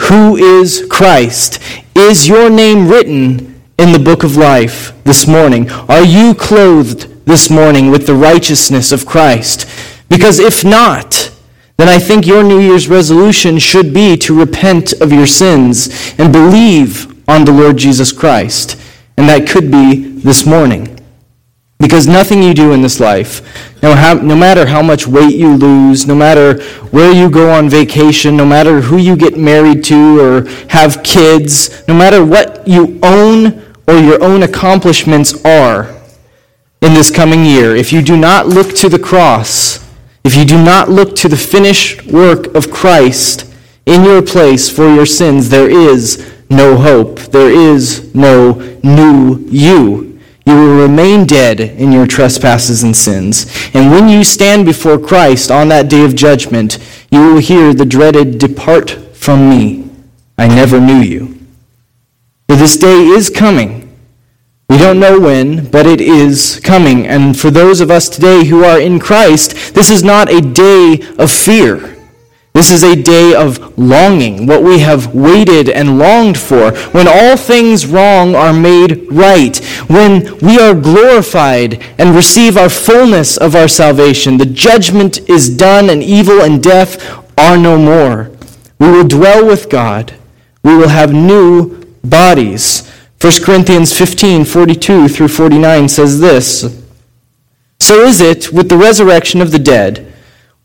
who 0.03 0.35
is 0.37 0.85
Christ? 0.87 1.59
Is 1.95 2.27
your 2.27 2.51
name 2.51 2.87
written 2.87 3.59
in 3.79 3.93
the 3.93 3.97
book 3.97 4.23
of 4.23 4.37
life 4.37 4.93
this 5.05 5.25
morning? 5.25 5.71
Are 5.89 6.05
you 6.05 6.35
clothed 6.35 7.25
this 7.25 7.49
morning 7.49 7.89
with 7.89 8.05
the 8.05 8.13
righteousness 8.13 8.91
of 8.91 9.07
Christ? 9.07 9.67
Because 10.07 10.37
if 10.37 10.63
not, 10.63 11.31
then 11.77 11.89
I 11.89 11.97
think 11.97 12.27
your 12.27 12.43
New 12.43 12.59
Year's 12.59 12.87
resolution 12.87 13.57
should 13.57 13.91
be 13.91 14.15
to 14.17 14.39
repent 14.39 14.93
of 15.01 15.11
your 15.11 15.25
sins 15.25 16.13
and 16.19 16.31
believe 16.31 17.11
on 17.27 17.43
the 17.43 17.51
Lord 17.51 17.77
Jesus 17.77 18.11
Christ. 18.11 18.79
And 19.17 19.27
that 19.29 19.49
could 19.49 19.71
be 19.71 20.19
this 20.19 20.45
morning. 20.45 20.94
Because 21.77 22.07
nothing 22.07 22.41
you 22.41 22.53
do 22.53 22.71
in 22.71 22.81
this 22.81 22.99
life, 22.99 23.41
no, 23.83 23.93
how, 23.93 24.13
no 24.13 24.35
matter 24.35 24.65
how 24.65 24.81
much 24.81 25.05
weight 25.05 25.35
you 25.35 25.55
lose, 25.55 26.07
no 26.07 26.15
matter 26.15 26.61
where 26.85 27.11
you 27.11 27.29
go 27.29 27.51
on 27.51 27.69
vacation, 27.69 28.37
no 28.37 28.45
matter 28.45 28.81
who 28.81 28.97
you 28.97 29.15
get 29.15 29.37
married 29.37 29.83
to 29.85 30.19
or 30.19 30.49
have 30.69 31.03
kids, 31.03 31.85
no 31.87 31.93
matter 31.93 32.23
what 32.23 32.65
you 32.67 32.97
own 33.03 33.61
or 33.87 33.99
your 33.99 34.23
own 34.23 34.43
accomplishments 34.43 35.43
are 35.45 35.93
in 36.81 36.93
this 36.93 37.11
coming 37.11 37.45
year, 37.45 37.75
if 37.75 37.91
you 37.91 38.01
do 38.01 38.15
not 38.15 38.47
look 38.47 38.73
to 38.77 38.89
the 38.89 38.99
cross, 38.99 39.85
if 40.23 40.35
you 40.35 40.45
do 40.45 40.63
not 40.63 40.89
look 40.89 41.15
to 41.17 41.29
the 41.29 41.37
finished 41.37 42.05
work 42.07 42.47
of 42.55 42.71
Christ 42.71 43.53
in 43.85 44.03
your 44.03 44.21
place 44.21 44.69
for 44.69 44.87
your 44.87 45.05
sins, 45.05 45.49
there 45.49 45.69
is 45.69 46.31
no 46.49 46.77
hope. 46.77 47.19
There 47.19 47.49
is 47.49 48.13
no 48.15 48.53
new 48.83 49.45
you. 49.49 50.14
You 50.45 50.55
will 50.55 50.81
remain 50.81 51.25
dead 51.25 51.59
in 51.59 51.91
your 51.91 52.05
trespasses 52.07 52.83
and 52.83 52.95
sins. 52.95 53.45
And 53.73 53.91
when 53.91 54.09
you 54.09 54.23
stand 54.23 54.65
before 54.65 54.99
Christ 54.99 55.49
on 55.51 55.69
that 55.69 55.89
day 55.89 56.05
of 56.05 56.15
judgment, 56.15 56.77
you 57.09 57.33
will 57.33 57.41
hear 57.41 57.73
the 57.73 57.85
dreaded, 57.85 58.37
Depart 58.37 58.91
from 59.15 59.49
me. 59.49 59.89
I 60.37 60.47
never 60.47 60.79
knew 60.79 60.99
you. 60.99 61.39
For 62.47 62.55
this 62.55 62.77
day 62.77 63.07
is 63.07 63.29
coming 63.29 63.85
we 64.69 64.77
don't 64.77 64.99
know 64.99 65.19
when, 65.19 65.69
but 65.69 65.85
it 65.85 66.01
is 66.01 66.59
coming. 66.63 67.05
And 67.05 67.39
for 67.39 67.51
those 67.51 67.81
of 67.81 67.91
us 67.91 68.09
today 68.09 68.45
who 68.45 68.63
are 68.63 68.79
in 68.79 68.99
Christ, 68.99 69.75
this 69.75 69.91
is 69.91 70.03
not 70.03 70.31
a 70.31 70.41
day 70.41 71.05
of 71.19 71.31
fear. 71.31 71.94
This 72.55 72.71
is 72.71 72.83
a 72.83 72.95
day 72.95 73.35
of 73.35 73.77
longing, 73.77 74.47
what 74.47 74.63
we 74.63 74.79
have 74.79 75.13
waited 75.13 75.67
and 75.67 75.99
longed 75.99 76.37
for, 76.37 76.71
when 76.91 77.05
all 77.05 77.35
things 77.35 77.85
wrong 77.85 78.33
are 78.33 78.53
made 78.53 79.11
right, 79.11 79.57
when 79.87 80.37
we 80.37 80.57
are 80.57 80.73
glorified 80.73 81.83
and 81.97 82.15
receive 82.15 82.55
our 82.55 82.69
fullness 82.69 83.35
of 83.35 83.55
our 83.55 83.67
salvation. 83.67 84.37
The 84.37 84.45
judgment 84.45 85.29
is 85.29 85.49
done, 85.49 85.89
and 85.89 86.01
evil 86.01 86.39
and 86.39 86.63
death 86.63 87.21
are 87.37 87.57
no 87.57 87.77
more. 87.77 88.31
We 88.79 88.89
will 88.89 89.05
dwell 89.05 89.45
with 89.45 89.69
God. 89.69 90.13
We 90.63 90.77
will 90.77 90.87
have 90.87 91.11
new 91.11 91.83
bodies. 92.05 92.89
1 93.19 93.33
Corinthians 93.43 93.91
15, 93.91 94.45
42 94.45 95.09
through 95.09 95.27
49 95.27 95.89
says 95.89 96.21
this 96.21 96.81
So 97.81 98.05
is 98.05 98.21
it 98.21 98.53
with 98.53 98.69
the 98.69 98.77
resurrection 98.77 99.41
of 99.41 99.51
the 99.51 99.59
dead. 99.59 100.13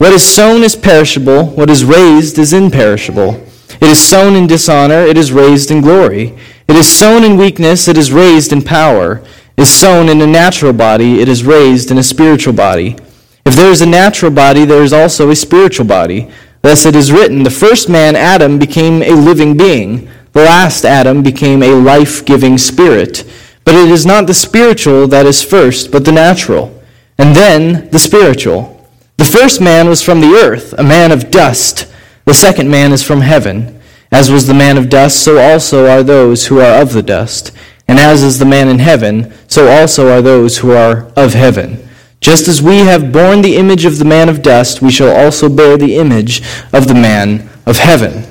What 0.00 0.14
is 0.14 0.24
sown 0.24 0.62
is 0.62 0.76
perishable, 0.76 1.44
what 1.44 1.68
is 1.68 1.84
raised 1.84 2.38
is 2.38 2.54
imperishable. 2.54 3.34
It 3.68 3.82
is 3.82 4.00
sown 4.00 4.34
in 4.34 4.46
dishonor, 4.46 5.02
it 5.02 5.18
is 5.18 5.30
raised 5.30 5.70
in 5.70 5.82
glory. 5.82 6.38
It 6.66 6.74
is 6.74 6.88
sown 6.88 7.22
in 7.22 7.36
weakness, 7.36 7.86
it 7.86 7.98
is 7.98 8.10
raised 8.10 8.50
in 8.50 8.62
power. 8.62 9.22
It 9.58 9.64
is 9.64 9.70
sown 9.70 10.08
in 10.08 10.22
a 10.22 10.26
natural 10.26 10.72
body, 10.72 11.20
it 11.20 11.28
is 11.28 11.44
raised 11.44 11.90
in 11.90 11.98
a 11.98 12.02
spiritual 12.02 12.54
body. 12.54 12.96
If 13.44 13.56
there 13.56 13.70
is 13.70 13.82
a 13.82 13.86
natural 13.86 14.30
body, 14.30 14.64
there 14.64 14.82
is 14.82 14.94
also 14.94 15.28
a 15.28 15.36
spiritual 15.36 15.84
body. 15.84 16.30
Thus 16.62 16.86
it 16.86 16.96
is 16.96 17.12
written, 17.12 17.42
the 17.42 17.50
first 17.50 17.90
man, 17.90 18.16
Adam, 18.16 18.58
became 18.58 19.02
a 19.02 19.10
living 19.10 19.54
being. 19.54 20.08
The 20.32 20.44
last 20.44 20.86
Adam 20.86 21.22
became 21.22 21.62
a 21.62 21.74
life 21.74 22.24
giving 22.24 22.56
spirit. 22.56 23.30
But 23.64 23.74
it 23.74 23.90
is 23.90 24.06
not 24.06 24.26
the 24.26 24.32
spiritual 24.32 25.08
that 25.08 25.26
is 25.26 25.42
first, 25.42 25.92
but 25.92 26.06
the 26.06 26.12
natural, 26.12 26.82
and 27.18 27.36
then 27.36 27.90
the 27.90 27.98
spiritual. 27.98 28.79
The 29.20 29.26
first 29.26 29.60
man 29.60 29.86
was 29.86 30.00
from 30.00 30.22
the 30.22 30.32
earth, 30.32 30.72
a 30.78 30.82
man 30.82 31.12
of 31.12 31.30
dust. 31.30 31.86
The 32.24 32.32
second 32.32 32.70
man 32.70 32.90
is 32.90 33.02
from 33.02 33.20
heaven. 33.20 33.78
As 34.10 34.30
was 34.30 34.46
the 34.46 34.54
man 34.54 34.78
of 34.78 34.88
dust, 34.88 35.22
so 35.22 35.36
also 35.36 35.86
are 35.86 36.02
those 36.02 36.46
who 36.46 36.58
are 36.58 36.80
of 36.80 36.94
the 36.94 37.02
dust. 37.02 37.52
And 37.86 37.98
as 37.98 38.22
is 38.22 38.38
the 38.38 38.46
man 38.46 38.68
in 38.68 38.78
heaven, 38.78 39.30
so 39.46 39.68
also 39.68 40.08
are 40.08 40.22
those 40.22 40.56
who 40.56 40.70
are 40.70 41.12
of 41.16 41.34
heaven. 41.34 41.86
Just 42.22 42.48
as 42.48 42.62
we 42.62 42.78
have 42.78 43.12
borne 43.12 43.42
the 43.42 43.56
image 43.56 43.84
of 43.84 43.98
the 43.98 44.06
man 44.06 44.30
of 44.30 44.40
dust, 44.40 44.80
we 44.80 44.90
shall 44.90 45.14
also 45.14 45.50
bear 45.50 45.76
the 45.76 45.96
image 45.96 46.40
of 46.72 46.88
the 46.88 46.94
man 46.94 47.46
of 47.66 47.76
heaven. 47.76 48.24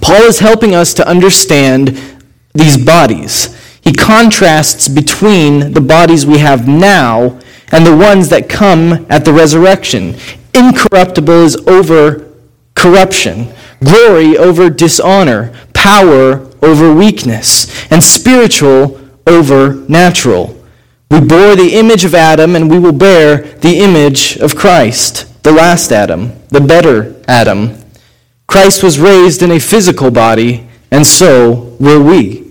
Paul 0.00 0.22
is 0.22 0.40
helping 0.40 0.74
us 0.74 0.92
to 0.94 1.06
understand 1.06 1.96
these 2.54 2.76
bodies. 2.76 3.56
He 3.82 3.92
contrasts 3.92 4.88
between 4.88 5.74
the 5.74 5.80
bodies 5.80 6.26
we 6.26 6.38
have 6.38 6.66
now 6.66 7.38
and 7.72 7.86
the 7.86 7.96
ones 7.96 8.28
that 8.28 8.48
come 8.48 9.06
at 9.08 9.24
the 9.24 9.32
resurrection. 9.32 10.14
Incorruptible 10.54 11.44
is 11.44 11.56
over 11.66 12.30
corruption, 12.74 13.52
glory 13.82 14.36
over 14.36 14.70
dishonor, 14.70 15.52
power 15.72 16.48
over 16.62 16.94
weakness, 16.94 17.90
and 17.90 18.02
spiritual 18.02 19.00
over 19.26 19.74
natural. 19.88 20.58
We 21.10 21.20
bore 21.20 21.56
the 21.56 21.74
image 21.74 22.04
of 22.04 22.14
Adam, 22.14 22.56
and 22.56 22.70
we 22.70 22.78
will 22.78 22.92
bear 22.92 23.36
the 23.36 23.78
image 23.80 24.36
of 24.36 24.56
Christ, 24.56 25.42
the 25.42 25.52
last 25.52 25.92
Adam, 25.92 26.32
the 26.48 26.60
better 26.60 27.14
Adam. 27.28 27.76
Christ 28.46 28.82
was 28.82 28.98
raised 28.98 29.42
in 29.42 29.50
a 29.50 29.58
physical 29.58 30.10
body, 30.10 30.68
and 30.90 31.06
so 31.06 31.76
were 31.80 32.02
we. 32.02 32.41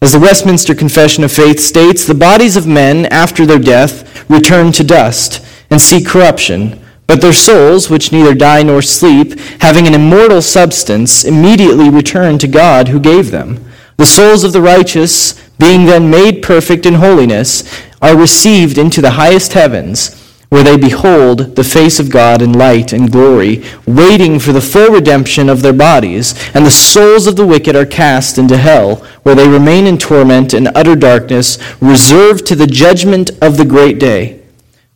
As 0.00 0.12
the 0.12 0.20
Westminster 0.20 0.76
Confession 0.76 1.24
of 1.24 1.32
Faith 1.32 1.58
states, 1.58 2.06
the 2.06 2.14
bodies 2.14 2.56
of 2.56 2.68
men, 2.68 3.06
after 3.06 3.44
their 3.44 3.58
death, 3.58 4.30
return 4.30 4.70
to 4.72 4.84
dust 4.84 5.44
and 5.70 5.82
see 5.82 6.02
corruption, 6.02 6.80
but 7.08 7.20
their 7.20 7.32
souls, 7.32 7.90
which 7.90 8.12
neither 8.12 8.32
die 8.32 8.62
nor 8.62 8.80
sleep, 8.80 9.38
having 9.60 9.88
an 9.88 9.94
immortal 9.94 10.40
substance, 10.40 11.24
immediately 11.24 11.90
return 11.90 12.38
to 12.38 12.46
God 12.46 12.88
who 12.88 13.00
gave 13.00 13.32
them. 13.32 13.64
The 13.96 14.06
souls 14.06 14.44
of 14.44 14.52
the 14.52 14.62
righteous, 14.62 15.32
being 15.58 15.84
then 15.84 16.08
made 16.08 16.42
perfect 16.44 16.86
in 16.86 16.94
holiness, 16.94 17.64
are 18.00 18.16
received 18.16 18.78
into 18.78 19.00
the 19.00 19.12
highest 19.12 19.54
heavens 19.54 20.27
where 20.48 20.64
they 20.64 20.78
behold 20.78 21.56
the 21.56 21.64
face 21.64 22.00
of 22.00 22.10
God 22.10 22.40
in 22.40 22.52
light 22.52 22.92
and 22.92 23.12
glory, 23.12 23.62
waiting 23.86 24.38
for 24.38 24.52
the 24.52 24.60
full 24.60 24.92
redemption 24.92 25.48
of 25.48 25.60
their 25.60 25.74
bodies, 25.74 26.34
and 26.54 26.64
the 26.64 26.70
souls 26.70 27.26
of 27.26 27.36
the 27.36 27.46
wicked 27.46 27.76
are 27.76 27.84
cast 27.84 28.38
into 28.38 28.56
hell, 28.56 28.96
where 29.24 29.34
they 29.34 29.48
remain 29.48 29.86
in 29.86 29.98
torment 29.98 30.54
and 30.54 30.70
utter 30.74 30.96
darkness, 30.96 31.58
reserved 31.80 32.46
to 32.46 32.56
the 32.56 32.66
judgment 32.66 33.30
of 33.42 33.58
the 33.58 33.64
great 33.64 33.98
day. 33.98 34.40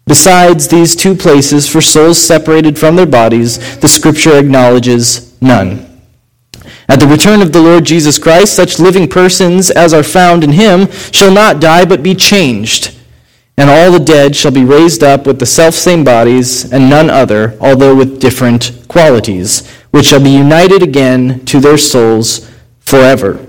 Besides 0.07 0.69
these 0.69 0.97
two 0.97 1.15
places 1.15 1.69
for 1.69 1.81
souls 1.81 2.19
separated 2.19 2.79
from 2.79 2.97
their 2.97 3.07
bodies, 3.07 3.79
the 3.79 3.89
Scripture 3.89 4.39
acknowledges 4.39 5.41
none. 5.43 5.87
At 6.89 6.99
the 6.99 7.07
return 7.07 7.43
of 7.43 7.53
the 7.53 7.61
Lord 7.61 7.85
Jesus 7.85 8.19
Christ, 8.19 8.55
such 8.55 8.79
living 8.79 9.09
persons 9.09 9.71
as 9.71 9.95
are 9.95 10.03
found 10.03 10.45
in 10.45 10.53
him 10.53 10.91
shall 11.13 11.31
not 11.31 11.61
die 11.61 11.85
but 11.85 12.03
be 12.03 12.15
changed 12.15 12.97
and 13.57 13.69
all 13.69 13.93
the 13.93 14.01
dead 14.05 14.35
shall 14.35 14.51
be 14.51 14.65
raised 14.65 15.03
up 15.03 15.27
with 15.27 15.39
the 15.39 15.47
selfsame 15.47 16.05
bodies, 16.05 16.71
and 16.73 16.89
none 16.89 17.11
other, 17.11 17.57
although 17.61 17.95
with 17.95 18.21
different 18.21 18.73
qualities, 18.89 19.69
which 19.91 20.07
shall 20.07 20.23
be 20.23 20.31
united 20.31 20.83
again 20.83 21.45
to 21.45 21.61
their 21.61 21.77
souls 21.77 22.51
forever. 22.81 23.47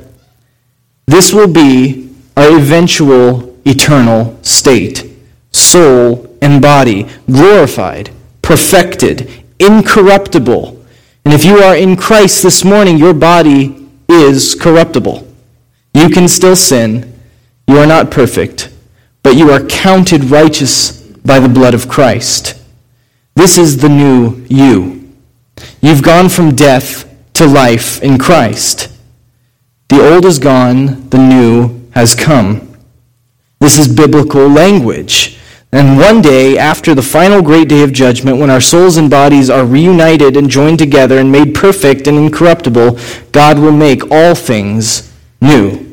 This 1.05 1.33
will 1.33 1.51
be 1.51 2.13
our 2.35 2.57
eventual 2.57 3.57
eternal 3.65 4.37
state 4.41 5.09
soul 5.51 6.37
and 6.41 6.61
body, 6.61 7.07
glorified, 7.27 8.09
perfected, 8.41 9.29
incorruptible. 9.59 10.83
And 11.23 11.33
if 11.33 11.45
you 11.45 11.59
are 11.59 11.75
in 11.75 11.95
Christ 11.95 12.43
this 12.43 12.65
morning, 12.65 12.97
your 12.97 13.13
body 13.13 13.87
is 14.09 14.55
corruptible. 14.55 15.25
You 15.93 16.09
can 16.09 16.27
still 16.27 16.55
sin. 16.55 17.13
You 17.67 17.77
are 17.77 17.87
not 17.87 18.11
perfect 18.11 18.72
but 19.23 19.35
you 19.35 19.49
are 19.49 19.65
counted 19.65 20.25
righteous 20.25 21.01
by 21.01 21.39
the 21.39 21.49
blood 21.49 21.73
of 21.73 21.89
Christ. 21.89 22.61
This 23.35 23.57
is 23.57 23.77
the 23.77 23.89
new 23.89 24.45
you. 24.49 25.11
You've 25.81 26.03
gone 26.03 26.29
from 26.29 26.55
death 26.55 27.09
to 27.33 27.47
life 27.47 28.01
in 28.03 28.17
Christ. 28.19 28.89
The 29.89 30.13
old 30.13 30.25
is 30.25 30.39
gone, 30.39 31.09
the 31.09 31.17
new 31.17 31.89
has 31.91 32.15
come. 32.15 32.75
This 33.59 33.77
is 33.77 33.87
biblical 33.87 34.47
language. 34.47 35.39
And 35.71 35.97
one 35.97 36.21
day, 36.21 36.57
after 36.57 36.93
the 36.93 37.01
final 37.01 37.41
great 37.41 37.67
day 37.67 37.81
of 37.81 37.93
judgment, 37.93 38.37
when 38.37 38.51
our 38.51 38.61
souls 38.61 38.97
and 38.97 39.09
bodies 39.09 39.49
are 39.49 39.65
reunited 39.65 40.37
and 40.37 40.47
joined 40.49 40.77
together 40.77 41.17
and 41.17 41.31
made 41.31 41.55
perfect 41.55 42.07
and 42.07 42.17
incorruptible, 42.17 42.99
God 43.31 43.57
will 43.57 43.71
make 43.71 44.11
all 44.11 44.35
things 44.35 45.11
new. 45.41 45.92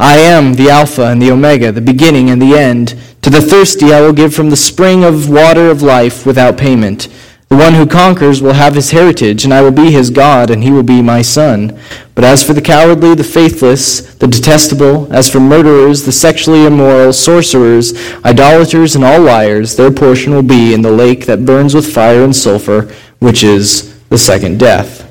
I 0.00 0.16
am 0.16 0.54
the 0.54 0.70
Alpha 0.70 1.08
and 1.08 1.20
the 1.20 1.30
Omega, 1.30 1.70
the 1.70 1.82
beginning 1.82 2.30
and 2.30 2.40
the 2.40 2.54
end. 2.54 2.98
To 3.20 3.28
the 3.28 3.42
thirsty 3.42 3.92
I 3.92 4.00
will 4.00 4.14
give 4.14 4.34
from 4.34 4.48
the 4.48 4.56
spring 4.56 5.04
of 5.04 5.28
water 5.28 5.70
of 5.70 5.82
life 5.82 6.24
without 6.24 6.56
payment. 6.56 7.08
The 7.50 7.56
one 7.56 7.74
who 7.74 7.84
conquers 7.84 8.40
will 8.40 8.54
have 8.54 8.76
his 8.76 8.92
heritage, 8.92 9.44
and 9.44 9.52
I 9.52 9.60
will 9.60 9.72
be 9.72 9.90
his 9.90 10.08
God, 10.08 10.48
and 10.48 10.64
he 10.64 10.70
will 10.70 10.82
be 10.82 11.02
my 11.02 11.20
son. 11.20 11.78
But 12.14 12.24
as 12.24 12.42
for 12.42 12.54
the 12.54 12.62
cowardly, 12.62 13.14
the 13.14 13.24
faithless, 13.24 14.14
the 14.14 14.26
detestable, 14.26 15.12
as 15.12 15.28
for 15.28 15.38
murderers, 15.38 16.06
the 16.06 16.12
sexually 16.12 16.64
immoral, 16.64 17.12
sorcerers, 17.12 17.92
idolaters, 18.24 18.96
and 18.96 19.04
all 19.04 19.20
liars, 19.20 19.76
their 19.76 19.90
portion 19.90 20.32
will 20.32 20.42
be 20.42 20.72
in 20.72 20.80
the 20.80 20.90
lake 20.90 21.26
that 21.26 21.44
burns 21.44 21.74
with 21.74 21.92
fire 21.92 22.24
and 22.24 22.34
sulfur, 22.34 22.90
which 23.18 23.44
is 23.44 24.00
the 24.08 24.16
second 24.16 24.58
death. 24.58 25.06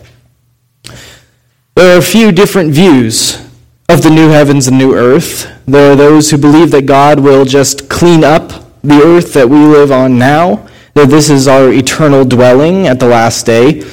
There 1.75 1.93
are 1.93 1.99
a 1.99 2.01
few 2.01 2.31
different 2.31 2.73
views 2.73 3.48
of 3.89 4.03
the 4.03 4.09
new 4.09 4.29
heavens 4.29 4.67
and 4.67 4.77
new 4.77 4.93
earth. 4.93 5.51
There 5.65 5.91
are 5.91 5.95
those 5.95 6.29
who 6.29 6.37
believe 6.37 6.69
that 6.71 6.85
God 6.85 7.19
will 7.19 7.43
just 7.43 7.89
clean 7.89 8.23
up 8.23 8.51
the 8.83 9.01
earth 9.03 9.33
that 9.33 9.49
we 9.49 9.57
live 9.57 9.91
on 9.91 10.19
now, 10.19 10.67
that 10.93 11.09
this 11.09 11.27
is 11.27 11.47
our 11.47 11.73
eternal 11.73 12.23
dwelling 12.23 12.85
at 12.85 12.99
the 12.99 13.07
last 13.07 13.47
day. 13.47 13.83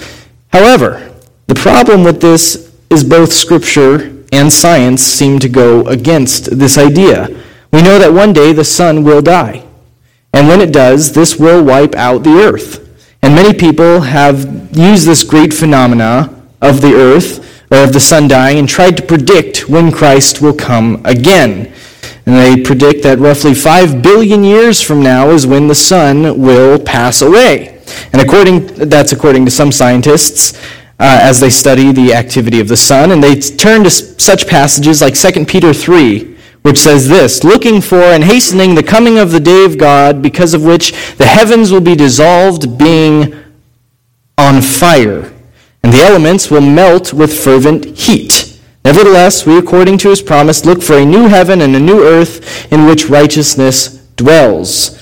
However, 0.52 1.14
the 1.46 1.54
problem 1.54 2.04
with 2.04 2.20
this 2.20 2.76
is 2.90 3.04
both 3.04 3.32
Scripture 3.32 4.22
and 4.32 4.52
science 4.52 5.02
seem 5.02 5.38
to 5.38 5.48
go 5.48 5.86
against 5.86 6.58
this 6.58 6.76
idea. 6.76 7.28
We 7.72 7.80
know 7.80 7.98
that 7.98 8.12
one 8.12 8.34
day 8.34 8.52
the 8.52 8.64
sun 8.64 9.02
will 9.02 9.22
die. 9.22 9.64
And 10.34 10.46
when 10.46 10.60
it 10.60 10.74
does, 10.74 11.12
this 11.12 11.38
will 11.38 11.64
wipe 11.64 11.94
out 11.94 12.22
the 12.22 12.38
earth. 12.38 12.82
And 13.22 13.34
many 13.34 13.58
people 13.58 14.02
have 14.02 14.76
used 14.76 15.06
this 15.06 15.24
great 15.24 15.54
phenomena 15.54 16.34
of 16.60 16.82
the 16.82 16.92
earth 16.92 17.55
or 17.70 17.84
of 17.84 17.92
the 17.92 18.00
sun 18.00 18.28
dying 18.28 18.58
and 18.58 18.68
tried 18.68 18.96
to 18.96 19.02
predict 19.02 19.68
when 19.68 19.92
Christ 19.92 20.40
will 20.40 20.54
come 20.54 21.02
again. 21.04 21.72
And 22.26 22.36
they 22.36 22.62
predict 22.62 23.02
that 23.04 23.18
roughly 23.18 23.54
5 23.54 24.02
billion 24.02 24.44
years 24.44 24.80
from 24.80 25.02
now 25.02 25.30
is 25.30 25.46
when 25.46 25.68
the 25.68 25.74
sun 25.74 26.40
will 26.40 26.78
pass 26.78 27.22
away. 27.22 27.80
And 28.12 28.20
according 28.20 28.66
that's 28.88 29.12
according 29.12 29.44
to 29.44 29.50
some 29.50 29.70
scientists 29.70 30.58
uh, 30.98 31.20
as 31.22 31.40
they 31.40 31.50
study 31.50 31.92
the 31.92 32.14
activity 32.14 32.60
of 32.60 32.68
the 32.68 32.76
sun 32.76 33.12
and 33.12 33.22
they 33.22 33.38
turn 33.38 33.84
to 33.84 33.90
such 33.90 34.48
passages 34.48 35.00
like 35.00 35.14
2 35.14 35.44
Peter 35.44 35.72
3 35.72 36.36
which 36.66 36.78
says 36.78 37.06
this 37.08 37.44
looking 37.44 37.80
for 37.80 38.00
and 38.00 38.24
hastening 38.24 38.74
the 38.74 38.82
coming 38.82 39.18
of 39.18 39.30
the 39.30 39.38
day 39.38 39.64
of 39.64 39.78
God, 39.78 40.20
because 40.20 40.52
of 40.52 40.64
which 40.64 40.90
the 41.14 41.24
heavens 41.24 41.70
will 41.70 41.80
be 41.80 41.94
dissolved, 41.94 42.76
being 42.76 43.36
on 44.36 44.60
fire, 44.60 45.32
and 45.86 45.94
the 45.94 46.02
elements 46.02 46.50
will 46.50 46.60
melt 46.60 47.12
with 47.12 47.32
fervent 47.32 47.96
heat. 47.96 48.58
Nevertheless, 48.84 49.46
we, 49.46 49.56
according 49.56 49.98
to 49.98 50.08
his 50.10 50.20
promise, 50.20 50.66
look 50.66 50.82
for 50.82 50.98
a 50.98 51.04
new 51.04 51.28
heaven 51.28 51.60
and 51.60 51.76
a 51.76 51.78
new 51.78 52.02
earth 52.02 52.72
in 52.72 52.86
which 52.86 53.08
righteousness 53.08 54.04
dwells. 54.16 55.00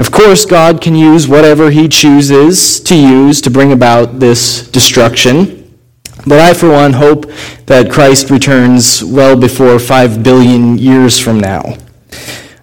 Of 0.00 0.10
course, 0.10 0.44
God 0.44 0.80
can 0.80 0.96
use 0.96 1.28
whatever 1.28 1.70
he 1.70 1.86
chooses 1.86 2.80
to 2.80 2.96
use 2.96 3.40
to 3.42 3.50
bring 3.50 3.70
about 3.70 4.18
this 4.18 4.68
destruction. 4.70 5.78
But 6.26 6.40
I, 6.40 6.52
for 6.52 6.70
one, 6.70 6.94
hope 6.94 7.30
that 7.66 7.92
Christ 7.92 8.28
returns 8.28 9.04
well 9.04 9.36
before 9.36 9.78
five 9.78 10.24
billion 10.24 10.78
years 10.78 11.16
from 11.16 11.38
now. 11.38 11.76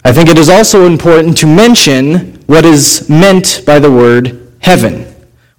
I 0.04 0.12
think 0.12 0.28
it 0.28 0.38
is 0.38 0.50
also 0.50 0.86
important 0.86 1.38
to 1.38 1.48
mention 1.48 2.36
what 2.48 2.66
is 2.66 3.10
meant 3.10 3.64
by 3.66 3.80
the 3.80 3.92
word 3.92 4.58
heaven. 4.60 5.06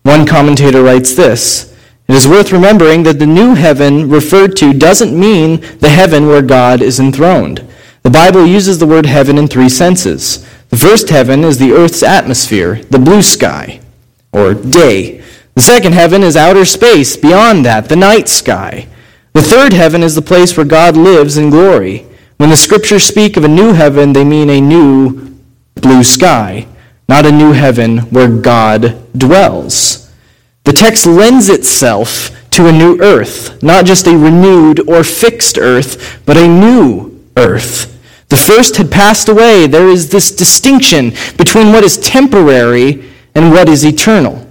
One 0.02 0.26
commentator 0.26 0.82
writes 0.82 1.14
this 1.14 1.69
It 2.11 2.16
is 2.16 2.27
worth 2.27 2.51
remembering 2.51 3.05
that 3.05 3.20
the 3.20 3.27
new 3.27 3.55
heaven 3.55 4.11
referred 4.11 4.57
to 4.57 4.73
doesn't 4.73 5.16
mean 5.16 5.61
the 5.79 5.90
heaven 5.90 6.27
where 6.27 6.42
God 6.42 6.83
is 6.83 6.99
enthroned. 6.99 7.64
The 8.03 8.11
Bible 8.11 8.44
uses 8.44 8.81
the 8.81 8.87
word 8.87 9.07
heaven 9.07 9.38
in 9.38 9.46
three 9.46 9.68
senses. 9.68 10.44
The 10.70 10.77
first 10.77 11.09
heaven 11.11 11.44
is 11.44 11.59
the 11.59 11.70
earth's 11.70 12.03
atmosphere, 12.03 12.83
the 12.90 12.99
blue 12.99 13.23
sky, 13.23 13.81
or 14.33 14.55
day. 14.55 15.23
The 15.55 15.62
second 15.62 15.92
heaven 15.92 16.25
is 16.25 16.37
outer 16.37 16.64
space, 16.64 17.16
beyond 17.16 17.64
that, 17.64 17.88
the 17.88 17.94
night 17.94 18.29
sky. 18.29 18.88
The 19.33 19.42
third 19.42 19.73
heaven 19.73 20.03
is 20.03 20.16
the 20.16 20.20
place 20.20 20.57
where 20.57 20.66
God 20.66 20.96
lives 20.96 21.38
in 21.38 21.49
glory. 21.49 22.07
When 22.38 22.51
the 22.51 22.57
scriptures 22.57 23.05
speak 23.05 23.37
of 23.37 23.44
a 23.44 23.49
new 23.49 23.73
heaven, 23.73 24.14
they 24.14 24.25
mean 24.25 24.51
a 24.51 24.61
new 24.61 25.37
blue 25.77 26.03
sky, 26.03 26.66
not 27.09 27.25
a 27.25 27.31
new 27.31 27.53
heaven 27.53 27.99
where 28.11 28.27
God 28.27 29.01
dwells. 29.16 30.10
The 30.64 30.73
text 30.73 31.07
lends 31.07 31.49
itself 31.49 32.31
to 32.51 32.66
a 32.66 32.73
new 32.73 33.01
earth, 33.01 33.62
not 33.62 33.85
just 33.85 34.07
a 34.07 34.16
renewed 34.16 34.88
or 34.88 35.03
fixed 35.05 35.59
earth, 35.59 36.20
but 36.27 36.37
a 36.37 36.46
new 36.46 37.18
earth. 37.37 37.87
The 38.29 38.37
first 38.37 38.77
had 38.77 38.90
passed 38.90 39.29
away. 39.29 39.66
There 39.66 39.88
is 39.88 40.11
this 40.11 40.31
distinction 40.31 41.12
between 41.37 41.73
what 41.73 41.85
is 41.85 41.99
temporary 41.99 43.11
and 43.35 43.51
what 43.51 43.68
is 43.68 43.85
eternal 43.85 44.46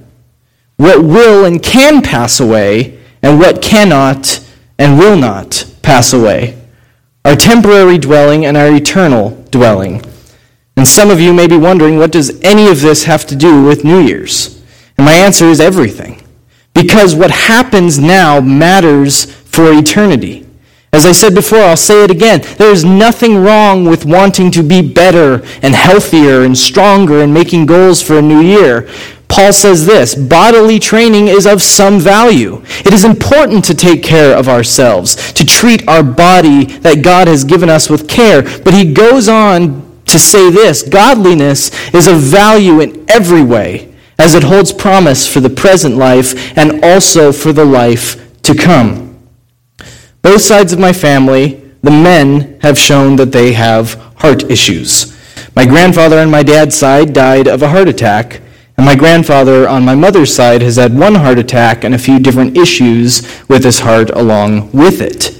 what 0.79 1.03
will 1.03 1.43
and 1.43 1.61
can 1.61 2.01
pass 2.01 2.39
away, 2.39 2.97
and 3.21 3.37
what 3.37 3.61
cannot 3.61 4.39
and 4.77 4.97
will 4.97 5.17
not 5.17 5.65
pass 5.81 6.13
away. 6.13 6.57
Our 7.25 7.35
temporary 7.35 7.97
dwelling 7.97 8.45
and 8.45 8.55
our 8.55 8.73
eternal 8.73 9.31
dwelling. 9.51 10.01
And 10.77 10.87
some 10.87 11.09
of 11.09 11.19
you 11.19 11.33
may 11.33 11.47
be 11.47 11.57
wondering, 11.57 11.97
what 11.97 12.13
does 12.13 12.39
any 12.43 12.69
of 12.69 12.79
this 12.79 13.03
have 13.03 13.25
to 13.25 13.35
do 13.35 13.61
with 13.61 13.83
New 13.83 13.99
Year's? 13.99 14.58
And 14.99 15.05
my 15.05 15.13
answer 15.13 15.45
is 15.45 15.61
everything. 15.61 16.21
Because 16.73 17.15
what 17.15 17.31
happens 17.31 17.99
now 17.99 18.41
matters 18.41 19.33
for 19.45 19.71
eternity. 19.71 20.45
As 20.91 21.05
I 21.05 21.13
said 21.13 21.33
before, 21.33 21.59
I'll 21.59 21.77
say 21.77 22.03
it 22.03 22.11
again. 22.11 22.41
There 22.57 22.69
is 22.69 22.83
nothing 22.83 23.37
wrong 23.37 23.85
with 23.85 24.03
wanting 24.03 24.51
to 24.51 24.61
be 24.61 24.81
better 24.81 25.35
and 25.61 25.73
healthier 25.73 26.43
and 26.43 26.57
stronger 26.57 27.21
and 27.21 27.33
making 27.33 27.65
goals 27.65 28.01
for 28.01 28.17
a 28.17 28.21
new 28.21 28.41
year. 28.41 28.89
Paul 29.29 29.53
says 29.53 29.85
this 29.85 30.15
bodily 30.15 30.79
training 30.79 31.29
is 31.29 31.47
of 31.47 31.61
some 31.61 32.01
value. 32.01 32.61
It 32.79 32.91
is 32.91 33.05
important 33.05 33.63
to 33.65 33.73
take 33.73 34.03
care 34.03 34.35
of 34.35 34.49
ourselves, 34.49 35.31
to 35.31 35.45
treat 35.45 35.87
our 35.87 36.03
body 36.03 36.65
that 36.79 37.05
God 37.05 37.29
has 37.29 37.45
given 37.45 37.69
us 37.69 37.89
with 37.89 38.09
care. 38.09 38.41
But 38.41 38.73
he 38.73 38.91
goes 38.91 39.29
on 39.29 40.01
to 40.07 40.19
say 40.19 40.51
this 40.51 40.83
godliness 40.83 41.71
is 41.93 42.05
of 42.05 42.17
value 42.17 42.81
in 42.81 43.05
every 43.07 43.43
way, 43.43 43.88
as 44.19 44.35
it 44.35 44.43
holds 44.43 44.71
promise 44.71 45.27
for 45.31 45.39
the 45.39 45.49
present 45.49 45.95
life 45.95 46.55
and 46.57 46.83
also 46.83 47.31
for 47.31 47.51
the 47.51 47.65
life 47.65 48.39
to 48.43 48.53
come. 48.53 49.17
Both 50.21 50.41
sides 50.41 50.73
of 50.73 50.79
my 50.79 50.93
family, 50.93 51.71
the 51.81 51.91
men 51.91 52.59
have 52.61 52.77
shown 52.77 53.15
that 53.15 53.31
they 53.31 53.53
have 53.53 53.93
heart 54.17 54.43
issues. 54.51 55.17
My 55.55 55.65
grandfather 55.65 56.19
on 56.19 56.29
my 56.29 56.43
dad's 56.43 56.75
side 56.77 57.13
died 57.13 57.47
of 57.47 57.61
a 57.61 57.69
heart 57.69 57.87
attack 57.87 58.41
and 58.77 58.85
my 58.85 58.95
grandfather 58.95 59.67
on 59.67 59.83
my 59.83 59.95
mother's 59.95 60.33
side 60.33 60.61
has 60.61 60.77
had 60.77 60.97
one 60.97 61.15
heart 61.15 61.37
attack 61.37 61.83
and 61.83 61.93
a 61.93 61.97
few 61.97 62.19
different 62.19 62.57
issues 62.57 63.27
with 63.49 63.63
his 63.63 63.79
heart 63.81 64.09
along 64.11 64.71
with 64.71 65.01
it. 65.01 65.37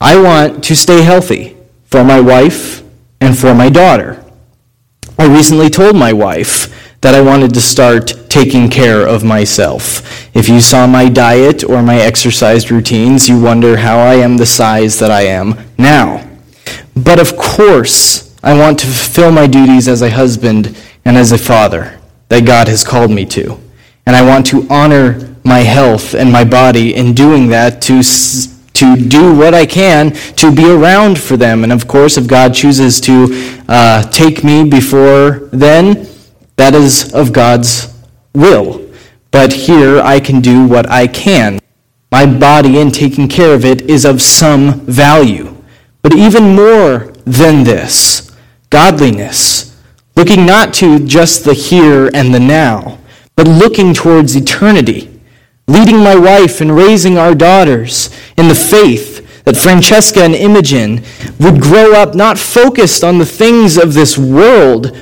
I 0.00 0.20
want 0.20 0.62
to 0.64 0.76
stay 0.76 1.02
healthy 1.02 1.56
for 1.84 2.04
my 2.04 2.20
wife 2.20 2.82
and 3.20 3.36
for 3.38 3.54
my 3.54 3.70
daughter. 3.70 4.22
I 5.18 5.26
recently 5.26 5.70
told 5.70 5.96
my 5.96 6.12
wife 6.12 6.83
that 7.04 7.14
I 7.14 7.20
wanted 7.20 7.52
to 7.52 7.60
start 7.60 8.14
taking 8.30 8.70
care 8.70 9.06
of 9.06 9.22
myself. 9.22 10.34
If 10.34 10.48
you 10.48 10.62
saw 10.62 10.86
my 10.86 11.10
diet 11.10 11.62
or 11.62 11.82
my 11.82 11.98
exercise 11.98 12.70
routines, 12.70 13.28
you 13.28 13.38
wonder 13.38 13.76
how 13.76 13.98
I 13.98 14.14
am 14.14 14.38
the 14.38 14.46
size 14.46 14.98
that 15.00 15.10
I 15.10 15.20
am 15.26 15.54
now. 15.76 16.26
But 16.96 17.20
of 17.20 17.36
course, 17.36 18.34
I 18.42 18.58
want 18.58 18.78
to 18.78 18.86
fulfill 18.86 19.32
my 19.32 19.46
duties 19.46 19.86
as 19.86 20.00
a 20.00 20.08
husband 20.08 20.74
and 21.04 21.18
as 21.18 21.30
a 21.30 21.36
father 21.36 22.00
that 22.30 22.46
God 22.46 22.68
has 22.68 22.82
called 22.82 23.10
me 23.10 23.26
to. 23.26 23.60
And 24.06 24.16
I 24.16 24.26
want 24.26 24.46
to 24.46 24.66
honor 24.70 25.36
my 25.44 25.58
health 25.58 26.14
and 26.14 26.32
my 26.32 26.44
body 26.44 26.94
in 26.94 27.12
doing 27.12 27.48
that 27.48 27.82
to, 27.82 28.02
to 28.02 28.96
do 28.96 29.36
what 29.36 29.52
I 29.52 29.66
can 29.66 30.12
to 30.36 30.50
be 30.50 30.70
around 30.70 31.20
for 31.20 31.36
them. 31.36 31.64
And 31.64 31.72
of 31.72 31.86
course, 31.86 32.16
if 32.16 32.26
God 32.26 32.54
chooses 32.54 32.98
to 33.02 33.26
uh, 33.68 34.04
take 34.04 34.42
me 34.42 34.66
before 34.66 35.50
then, 35.52 36.08
that 36.56 36.74
is 36.74 37.12
of 37.12 37.32
God's 37.32 37.94
will. 38.34 38.88
But 39.30 39.52
here 39.52 40.00
I 40.00 40.20
can 40.20 40.40
do 40.40 40.66
what 40.66 40.88
I 40.90 41.06
can. 41.06 41.58
My 42.10 42.26
body 42.26 42.80
and 42.80 42.94
taking 42.94 43.28
care 43.28 43.54
of 43.54 43.64
it 43.64 43.82
is 43.82 44.04
of 44.04 44.22
some 44.22 44.80
value. 44.82 45.56
But 46.02 46.14
even 46.14 46.54
more 46.54 47.12
than 47.24 47.64
this, 47.64 48.30
godliness, 48.70 49.80
looking 50.14 50.46
not 50.46 50.72
to 50.74 51.04
just 51.04 51.44
the 51.44 51.54
here 51.54 52.10
and 52.14 52.32
the 52.32 52.40
now, 52.40 52.98
but 53.34 53.48
looking 53.48 53.94
towards 53.94 54.36
eternity 54.36 55.14
leading 55.66 55.98
my 55.98 56.14
wife 56.14 56.60
and 56.60 56.76
raising 56.76 57.16
our 57.16 57.34
daughters 57.34 58.10
in 58.36 58.48
the 58.48 58.54
faith 58.54 59.44
that 59.44 59.56
Francesca 59.56 60.22
and 60.22 60.34
Imogen 60.34 61.02
would 61.40 61.60
grow 61.60 61.94
up 61.94 62.14
not 62.14 62.38
focused 62.38 63.04
on 63.04 63.18
the 63.18 63.26
things 63.26 63.76
of 63.76 63.94
this 63.94 64.16
world, 64.16 64.96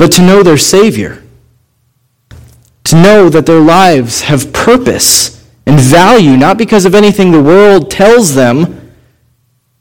but 0.00 0.10
to 0.12 0.22
know 0.22 0.42
their 0.42 0.56
Savior. 0.56 1.22
To 2.84 2.96
know 2.96 3.28
that 3.28 3.44
their 3.44 3.60
lives 3.60 4.22
have 4.22 4.50
purpose 4.50 5.46
and 5.66 5.78
value, 5.78 6.38
not 6.38 6.56
because 6.56 6.86
of 6.86 6.94
anything 6.94 7.32
the 7.32 7.42
world 7.42 7.90
tells 7.90 8.34
them, 8.34 8.94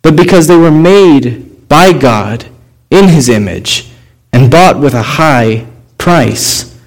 but 0.01 0.17
because 0.17 0.45
they 0.45 0.57
were 0.57 0.71
made 0.71 1.69
by 1.69 1.93
God 1.93 2.47
in 2.91 3.07
His 3.07 3.29
image 3.29 3.91
and 4.33 4.51
bought 4.51 4.77
with 4.77 4.93
a 4.93 5.01
high 5.01 5.65
price 5.97 6.77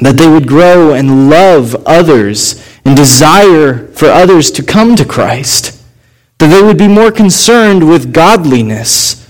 that 0.00 0.16
they 0.16 0.26
would 0.26 0.48
grow 0.48 0.92
and 0.92 1.30
love 1.30 1.76
others 1.86 2.68
and 2.84 2.96
desire 2.96 3.86
for 3.92 4.06
others 4.06 4.50
to 4.50 4.62
come 4.64 4.96
to 4.96 5.04
Christ, 5.04 5.80
that 6.38 6.48
they 6.48 6.62
would 6.62 6.78
be 6.78 6.88
more 6.88 7.12
concerned 7.12 7.88
with 7.88 8.12
godliness, 8.12 9.24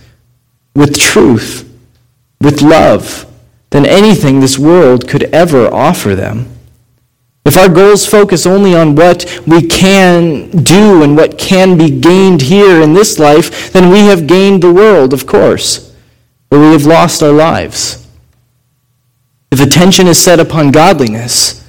with 0.75 0.99
truth, 0.99 1.63
with 2.44 2.62
love 2.62 3.26
than 3.70 3.87
anything 3.87 4.38
this 4.38 4.59
world 4.59 5.09
could 5.09 5.24
ever 5.35 5.66
offer 5.72 6.14
them. 6.14 6.48
If 7.44 7.57
our 7.59 7.68
goals 7.68 8.07
focus 8.07 8.46
only 8.46 8.74
on 8.74 8.94
what 8.94 9.42
we 9.46 9.66
can 9.66 10.50
do 10.50 11.02
and 11.02 11.16
what 11.16 11.38
can 11.38 11.76
be 11.76 11.90
gained 11.90 12.42
here 12.42 12.80
in 12.80 12.94
this 12.94 13.18
life, 13.18 13.72
then 13.72 13.90
we 13.90 14.00
have 14.07 14.26
gained 14.26 14.62
the 14.62 14.72
world, 14.72 15.12
of 15.12 15.26
course, 15.26 15.94
but 16.48 16.61
we 16.61 16.72
have 16.72 16.87
lost 16.87 17.22
our 17.22 17.33
lives. 17.33 18.07
If 19.50 19.61
attention 19.61 20.07
is 20.07 20.18
set 20.18 20.40
upon 20.40 20.72
godliness, 20.72 21.68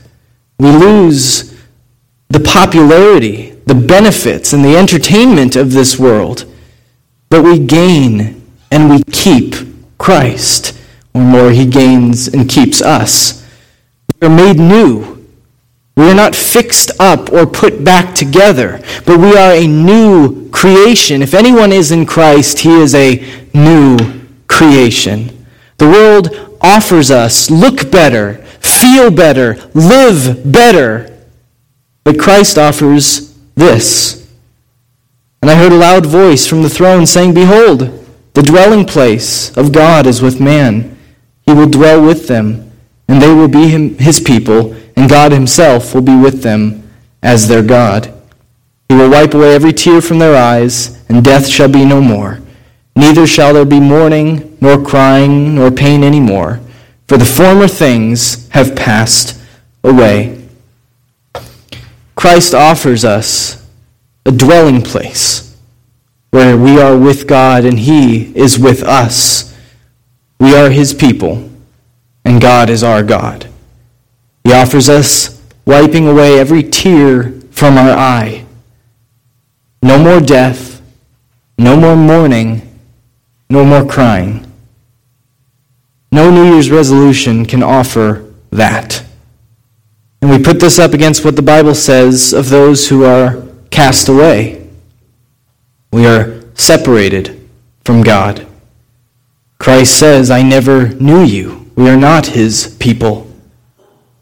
we 0.58 0.72
lose 0.72 1.54
the 2.30 2.40
popularity, 2.40 3.52
the 3.66 3.76
benefits, 3.76 4.54
and 4.54 4.64
the 4.64 4.78
entertainment 4.78 5.56
of 5.56 5.74
this 5.74 6.00
world. 6.00 6.46
But 7.30 7.44
we 7.44 7.60
gain 7.60 8.42
and 8.72 8.90
we 8.90 9.04
keep 9.12 9.75
Christ, 9.98 10.78
or 11.14 11.22
more, 11.22 11.52
he 11.52 11.66
gains 11.66 12.28
and 12.28 12.50
keeps 12.50 12.82
us. 12.82 13.46
We 14.22 14.28
are 14.28 14.36
made 14.36 14.58
new. 14.58 15.26
We 15.98 16.10
are 16.10 16.16
not 16.16 16.36
fixed 16.36 16.92
up 17.00 17.32
or 17.32 17.46
put 17.46 17.84
back 17.84 18.14
together, 18.14 18.82
but 19.06 19.18
we 19.18 19.38
are 19.38 19.54
a 19.54 19.66
new 19.66 20.50
creation. 20.50 21.22
If 21.22 21.34
anyone 21.34 21.72
is 21.72 21.92
in 21.92 22.06
Christ, 22.06 22.60
he 22.60 22.74
is 22.74 22.94
a 22.94 23.26
new 23.54 23.98
creation. 24.48 25.46
The 25.78 25.88
world 25.88 26.58
offers 26.60 27.12
us 27.12 27.50
look 27.50 27.92
better, 27.92 28.36
feel 28.60 29.10
better, 29.10 29.58
live 29.74 30.52
better. 30.52 31.18
But 32.04 32.20
Christ 32.20 32.58
offers 32.58 33.38
this. 33.56 34.30
And 35.42 35.50
I 35.50 35.56
heard 35.56 35.72
a 35.72 35.76
loud 35.76 36.06
voice 36.06 36.46
from 36.46 36.62
the 36.62 36.70
throne 36.70 37.06
saying, 37.06 37.34
Behold, 37.34 38.05
the 38.36 38.44
dwelling 38.44 38.84
place 38.84 39.56
of 39.56 39.72
God 39.72 40.06
is 40.06 40.22
with 40.22 40.42
man. 40.42 40.98
He 41.46 41.54
will 41.54 41.70
dwell 41.70 42.06
with 42.06 42.28
them, 42.28 42.70
and 43.08 43.22
they 43.22 43.34
will 43.34 43.48
be 43.48 43.70
him, 43.70 43.98
his 43.98 44.20
people, 44.20 44.76
and 44.98 45.10
God 45.10 45.32
himself 45.32 45.96
will 45.96 46.02
be 46.02 46.18
with 46.18 46.44
them 46.44 46.84
as 47.24 47.48
their 47.48 47.64
God. 47.64 48.14
He 48.90 48.96
will 48.96 49.10
wipe 49.10 49.34
away 49.34 49.56
every 49.56 49.72
tear 49.72 50.02
from 50.02 50.20
their 50.20 50.36
eyes, 50.36 51.02
and 51.08 51.24
death 51.24 51.48
shall 51.48 51.70
be 51.70 51.86
no 51.86 52.02
more. 52.02 52.42
Neither 52.94 53.26
shall 53.26 53.54
there 53.54 53.64
be 53.64 53.80
mourning, 53.80 54.58
nor 54.60 54.84
crying, 54.84 55.56
nor 55.56 55.72
pain 55.72 56.04
any 56.04 56.20
more, 56.20 56.60
for 57.08 57.18
the 57.18 57.24
former 57.24 57.70
things 57.70 58.50
have 58.50 58.76
passed 58.76 59.42
away. 59.82 60.46
Christ 62.16 62.54
offers 62.54 63.06
us 63.06 63.66
a 64.26 64.32
dwelling 64.32 64.82
place 64.82 65.45
where 66.36 66.58
we 66.58 66.80
are 66.80 66.98
with 66.98 67.28
God 67.28 67.66
and 67.66 67.80
He 67.80 68.36
is 68.36 68.60
with 68.60 68.84
us. 68.84 69.58
We 70.40 70.56
are 70.56 70.70
His 70.70 70.94
people, 70.94 71.50
and 72.24 72.42
God 72.42 72.70
is 72.70 72.84
our 72.84 73.02
God. 73.02 73.48
He 74.44 74.54
offers 74.54 74.90
us 74.90 75.42
wiping 75.66 76.08
away 76.08 76.40
every 76.40 76.62
tear 76.62 77.32
from 77.50 77.78
our 77.78 77.98
eye. 77.98 78.46
No 79.82 79.98
more 79.98 80.20
death, 80.20 80.82
no 81.58 81.76
more 81.76 81.96
mourning 81.96 82.66
no 83.50 83.64
more 83.64 83.86
crying. 83.86 84.52
No 86.12 86.32
New 86.32 86.54
Year's 86.54 86.72
resolution 86.72 87.46
can 87.46 87.62
offer 87.62 88.34
that. 88.52 89.04
And 90.22 90.32
we 90.32 90.42
put 90.42 90.60
this 90.60 90.80
up 90.80 90.94
against 90.94 91.24
what 91.24 91.36
the 91.36 91.42
Bible 91.42 91.76
says 91.76 92.34
of 92.34 92.50
those 92.50 92.90
who 92.90 93.04
are 93.04 93.46
cast 93.70 94.08
away. 94.08 94.65
We 95.96 96.06
are 96.08 96.44
separated 96.56 97.40
from 97.86 98.04
God. 98.04 98.46
Christ 99.60 99.98
says, 99.98 100.30
I 100.30 100.42
never 100.42 100.90
knew 100.90 101.24
you. 101.24 101.72
We 101.78 101.88
are 101.88 101.96
not 101.96 102.26
his 102.26 102.76
people. 102.82 103.32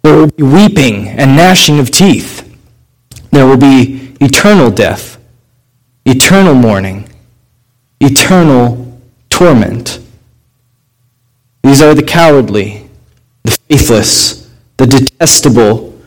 There 0.03 0.15
will 0.15 0.27
be 0.27 0.43
weeping 0.43 1.07
and 1.07 1.35
gnashing 1.35 1.79
of 1.79 1.89
teeth. 1.89 2.47
There 3.31 3.47
will 3.47 3.57
be 3.57 4.15
eternal 4.21 4.69
death, 4.69 5.17
eternal 6.05 6.53
mourning, 6.53 7.09
eternal 7.99 9.01
torment. 9.31 9.99
These 11.63 11.81
are 11.81 11.95
the 11.95 12.03
cowardly, 12.03 12.87
the 13.45 13.57
faithless, 13.67 14.47
the 14.77 14.85
detestable, 14.85 15.99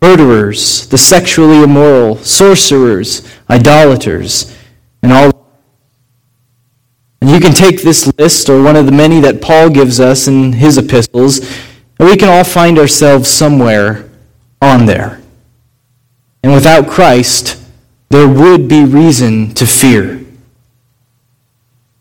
murderers, 0.00 0.86
the 0.86 0.98
sexually 0.98 1.64
immoral, 1.64 2.14
sorcerers, 2.18 3.28
idolaters, 3.50 4.56
and 5.02 5.12
all. 5.12 5.46
And 7.20 7.30
you 7.30 7.40
can 7.40 7.52
take 7.52 7.82
this 7.82 8.10
list, 8.18 8.48
or 8.48 8.62
one 8.62 8.76
of 8.76 8.86
the 8.86 8.92
many 8.92 9.20
that 9.20 9.42
Paul 9.42 9.70
gives 9.70 10.00
us 10.00 10.26
in 10.26 10.54
his 10.54 10.78
epistles, 10.78 11.38
and 11.98 12.08
we 12.08 12.16
can 12.16 12.28
all 12.28 12.44
find 12.44 12.78
ourselves 12.78 13.28
somewhere 13.28 14.08
on 14.62 14.86
there. 14.86 15.20
And 16.42 16.52
without 16.52 16.88
Christ, 16.88 17.62
there 18.08 18.28
would 18.28 18.68
be 18.68 18.84
reason 18.84 19.54
to 19.54 19.66
fear. 19.66 20.24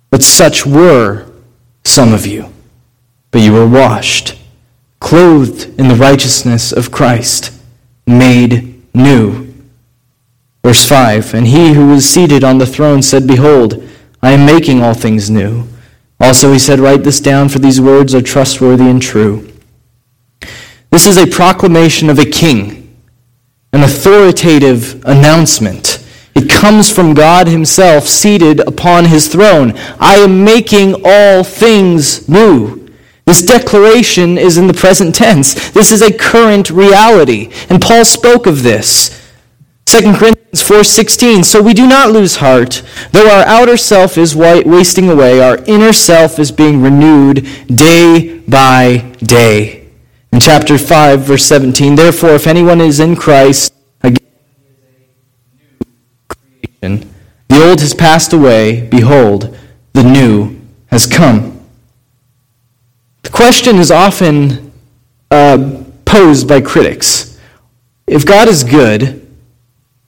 But 0.09 0.23
such 0.23 0.65
were 0.65 1.29
some 1.83 2.13
of 2.13 2.25
you. 2.25 2.51
But 3.31 3.41
you 3.41 3.53
were 3.53 3.67
washed, 3.67 4.35
clothed 4.99 5.79
in 5.79 5.87
the 5.87 5.95
righteousness 5.95 6.71
of 6.71 6.91
Christ, 6.91 7.53
made 8.07 8.81
new. 8.95 9.48
Verse 10.63 10.85
5 10.85 11.33
And 11.33 11.47
he 11.47 11.73
who 11.73 11.87
was 11.87 12.05
seated 12.05 12.43
on 12.43 12.57
the 12.57 12.65
throne 12.65 13.01
said, 13.01 13.27
Behold, 13.27 13.83
I 14.21 14.31
am 14.31 14.45
making 14.45 14.81
all 14.81 14.93
things 14.93 15.29
new. 15.29 15.67
Also 16.19 16.51
he 16.51 16.59
said, 16.59 16.79
Write 16.79 17.03
this 17.03 17.19
down, 17.19 17.49
for 17.49 17.59
these 17.59 17.79
words 17.79 18.13
are 18.13 18.21
trustworthy 18.21 18.85
and 18.89 19.01
true. 19.01 19.51
This 20.91 21.05
is 21.05 21.17
a 21.17 21.27
proclamation 21.27 22.09
of 22.09 22.19
a 22.19 22.25
king, 22.25 22.95
an 23.71 23.83
authoritative 23.83 25.03
announcement. 25.05 26.05
It 26.35 26.49
comes 26.49 26.89
from 26.89 27.13
God 27.13 27.47
Himself 27.47 28.07
seated 28.07 28.59
upon 28.61 29.05
His 29.05 29.27
throne. 29.27 29.73
I 29.99 30.15
am 30.15 30.43
making 30.43 31.01
all 31.05 31.43
things 31.43 32.27
new. 32.27 32.87
This 33.25 33.41
declaration 33.41 34.37
is 34.37 34.57
in 34.57 34.67
the 34.67 34.73
present 34.73 35.13
tense. 35.13 35.69
This 35.71 35.91
is 35.91 36.01
a 36.01 36.11
current 36.11 36.69
reality. 36.69 37.51
And 37.69 37.81
Paul 37.81 38.03
spoke 38.03 38.47
of 38.47 38.63
this. 38.63 39.18
2 39.89 40.13
Corinthians 40.13 40.61
4:16 40.61 41.43
So 41.43 41.63
we 41.63 41.73
do 41.73 41.87
not 41.87 42.11
lose 42.11 42.35
heart 42.35 42.83
though 43.11 43.27
our 43.27 43.43
outer 43.45 43.75
self 43.75 44.19
is 44.19 44.35
wasting 44.35 45.09
away 45.09 45.41
our 45.41 45.57
inner 45.65 45.91
self 45.91 46.37
is 46.37 46.51
being 46.51 46.83
renewed 46.83 47.47
day 47.67 48.37
by 48.47 49.03
day. 49.17 49.87
In 50.31 50.39
chapter 50.39 50.77
5 50.77 51.21
verse 51.21 51.43
17 51.45 51.95
Therefore 51.95 52.35
if 52.35 52.45
anyone 52.45 52.81
is 52.81 52.99
in 52.99 53.15
Christ 53.15 53.73
creation 56.27 57.09
the 57.47 57.67
old 57.67 57.81
has 57.81 57.95
passed 57.95 58.31
away. 58.31 58.87
Behold, 58.87 59.57
the 59.93 60.03
new 60.03 60.59
has 60.91 61.07
come. 61.07 61.59
The 63.23 63.31
question 63.31 63.77
is 63.77 63.89
often 63.89 64.71
uh, 65.31 65.83
posed 66.05 66.47
by 66.47 66.61
critics 66.61 67.29
if 68.05 68.25
God 68.25 68.47
is 68.47 68.63
good, 68.63 69.28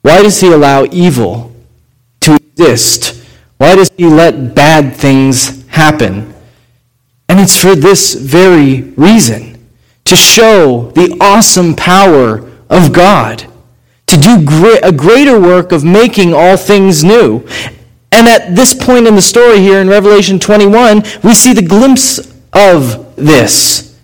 Why 0.02 0.24
does 0.24 0.40
he 0.42 0.52
allow 0.52 0.86
evil 0.92 1.52
to 2.22 2.36
exist? 2.36 3.24
Why 3.58 3.76
does 3.76 3.92
he 3.98 4.06
let 4.06 4.56
bad 4.56 4.96
things 4.96 5.66
happen? 5.68 6.34
And 7.30 7.40
it's 7.40 7.60
for 7.62 7.76
this 7.76 8.14
very 8.14 8.82
reason 8.98 9.68
to 10.06 10.16
show 10.16 10.92
the 10.96 11.18
awesome 11.22 11.76
power 11.76 12.50
of 12.70 12.92
God, 12.92 13.46
to 14.08 14.18
do 14.18 14.46
a 14.84 14.92
greater 14.92 15.40
work 15.40 15.72
of 15.72 15.84
making 15.84 16.34
all 16.34 16.58
things 16.58 17.04
new. 17.04 17.48
And 18.12 18.28
at 18.28 18.56
this 18.56 18.74
point 18.74 19.08
in 19.08 19.16
the 19.16 19.22
story 19.22 19.60
here 19.60 19.80
in 19.80 19.88
Revelation 19.88 20.40
21, 20.40 21.04
we 21.24 21.34
see 21.34 21.54
the 21.54 21.62
glimpse 21.62 22.20
of 22.52 23.16
this. 23.16 23.98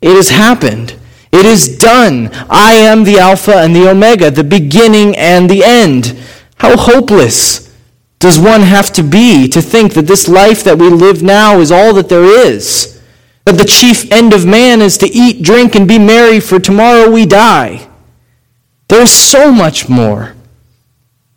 It 0.00 0.14
has 0.14 0.28
happened. 0.28 0.94
It 1.32 1.44
is 1.44 1.78
done. 1.78 2.30
I 2.48 2.72
am 2.72 3.04
the 3.04 3.18
Alpha 3.18 3.56
and 3.56 3.74
the 3.74 3.88
Omega, 3.88 4.30
the 4.30 4.44
beginning 4.44 5.16
and 5.16 5.48
the 5.48 5.62
end. 5.62 6.18
How 6.56 6.76
hopeless 6.76 7.74
does 8.18 8.38
one 8.38 8.62
have 8.62 8.92
to 8.94 9.02
be 9.02 9.48
to 9.48 9.62
think 9.62 9.94
that 9.94 10.06
this 10.06 10.28
life 10.28 10.64
that 10.64 10.78
we 10.78 10.88
live 10.88 11.22
now 11.22 11.60
is 11.60 11.70
all 11.70 11.94
that 11.94 12.08
there 12.08 12.24
is? 12.24 13.00
That 13.44 13.58
the 13.58 13.64
chief 13.64 14.10
end 14.10 14.34
of 14.34 14.44
man 14.44 14.80
is 14.80 14.98
to 14.98 15.06
eat, 15.06 15.42
drink, 15.42 15.74
and 15.74 15.86
be 15.86 15.98
merry, 15.98 16.40
for 16.40 16.58
tomorrow 16.58 17.10
we 17.10 17.26
die. 17.26 17.88
There's 18.88 19.12
so 19.12 19.52
much 19.52 19.88
more. 19.88 20.34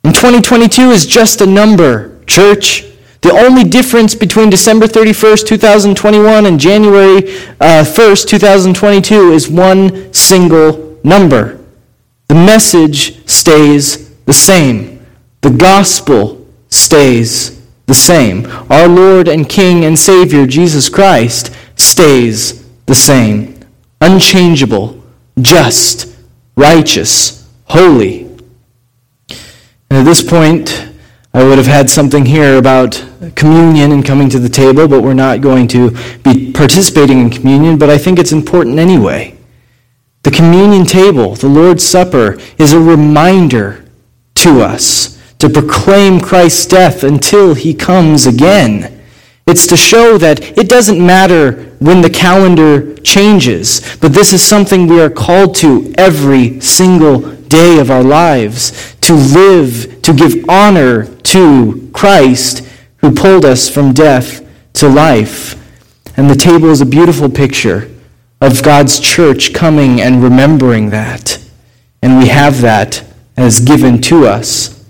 And 0.03 0.15
2022 0.15 0.89
is 0.89 1.05
just 1.05 1.41
a 1.41 1.45
number, 1.45 2.19
church. 2.25 2.85
The 3.21 3.31
only 3.33 3.63
difference 3.63 4.15
between 4.15 4.49
December 4.49 4.87
31st, 4.87 5.45
2021 5.45 6.47
and 6.47 6.59
January 6.59 7.17
uh, 7.59 7.85
1st, 7.85 8.27
2022 8.27 9.31
is 9.31 9.47
one 9.47 10.11
single 10.11 10.99
number. 11.03 11.59
The 12.27 12.35
message 12.35 13.23
stays 13.29 14.09
the 14.25 14.33
same. 14.33 15.05
The 15.41 15.51
gospel 15.51 16.47
stays 16.69 17.61
the 17.85 17.93
same. 17.93 18.47
Our 18.71 18.87
Lord 18.87 19.27
and 19.27 19.47
King 19.47 19.85
and 19.85 19.97
Savior, 19.97 20.47
Jesus 20.47 20.89
Christ, 20.89 21.53
stays 21.75 22.67
the 22.87 22.95
same. 22.95 23.59
Unchangeable, 24.01 25.03
just, 25.39 26.17
righteous, 26.55 27.47
holy. 27.65 28.23
And 29.89 29.99
at 29.99 30.05
this 30.05 30.23
point, 30.23 30.90
I 31.33 31.45
would 31.45 31.57
have 31.57 31.67
had 31.67 31.89
something 31.89 32.25
here 32.25 32.57
about 32.57 33.05
communion 33.35 33.93
and 33.93 34.05
coming 34.05 34.29
to 34.29 34.39
the 34.39 34.49
table, 34.49 34.87
but 34.87 35.01
we're 35.01 35.13
not 35.13 35.39
going 35.39 35.67
to 35.69 35.91
be 36.23 36.51
participating 36.51 37.19
in 37.19 37.29
communion, 37.29 37.77
but 37.77 37.89
I 37.89 37.97
think 37.97 38.19
it's 38.19 38.33
important 38.33 38.79
anyway. 38.79 39.37
The 40.23 40.31
communion 40.31 40.85
table, 40.85 41.35
the 41.35 41.47
Lord's 41.47 41.85
Supper, 41.85 42.37
is 42.57 42.73
a 42.73 42.79
reminder 42.79 43.85
to 44.35 44.61
us 44.61 45.21
to 45.39 45.49
proclaim 45.49 46.19
Christ's 46.19 46.65
death 46.65 47.03
until 47.03 47.53
he 47.53 47.73
comes 47.73 48.27
again. 48.27 49.01
It's 49.47 49.65
to 49.67 49.77
show 49.77 50.17
that 50.17 50.57
it 50.57 50.67
doesn't 50.67 51.03
matter 51.03 51.71
when 51.79 52.01
the 52.01 52.09
calendar 52.09 52.95
changes, 52.97 53.97
but 54.01 54.13
this 54.13 54.33
is 54.33 54.43
something 54.43 54.85
we 54.85 55.01
are 55.01 55.09
called 55.09 55.55
to 55.55 55.93
every 55.97 56.59
single 56.59 57.19
day 57.51 57.79
of 57.79 57.89
our 57.89 58.03
lives 58.03 58.95
to 59.01 59.13
live, 59.13 60.01
to 60.03 60.13
give 60.13 60.47
honor 60.47 61.05
to 61.31 61.89
Christ 61.93 62.67
who 62.97 63.11
pulled 63.11 63.45
us 63.45 63.69
from 63.69 63.93
death 63.93 64.47
to 64.73 64.87
life. 64.87 65.55
And 66.17 66.29
the 66.29 66.35
table 66.35 66.69
is 66.69 66.81
a 66.81 66.85
beautiful 66.85 67.29
picture 67.29 67.89
of 68.41 68.63
God's 68.63 68.99
church 68.99 69.53
coming 69.53 70.01
and 70.01 70.23
remembering 70.23 70.89
that. 70.89 71.43
And 72.01 72.17
we 72.17 72.27
have 72.27 72.61
that 72.61 73.03
as 73.37 73.59
given 73.59 74.01
to 74.01 74.27
us. 74.27 74.85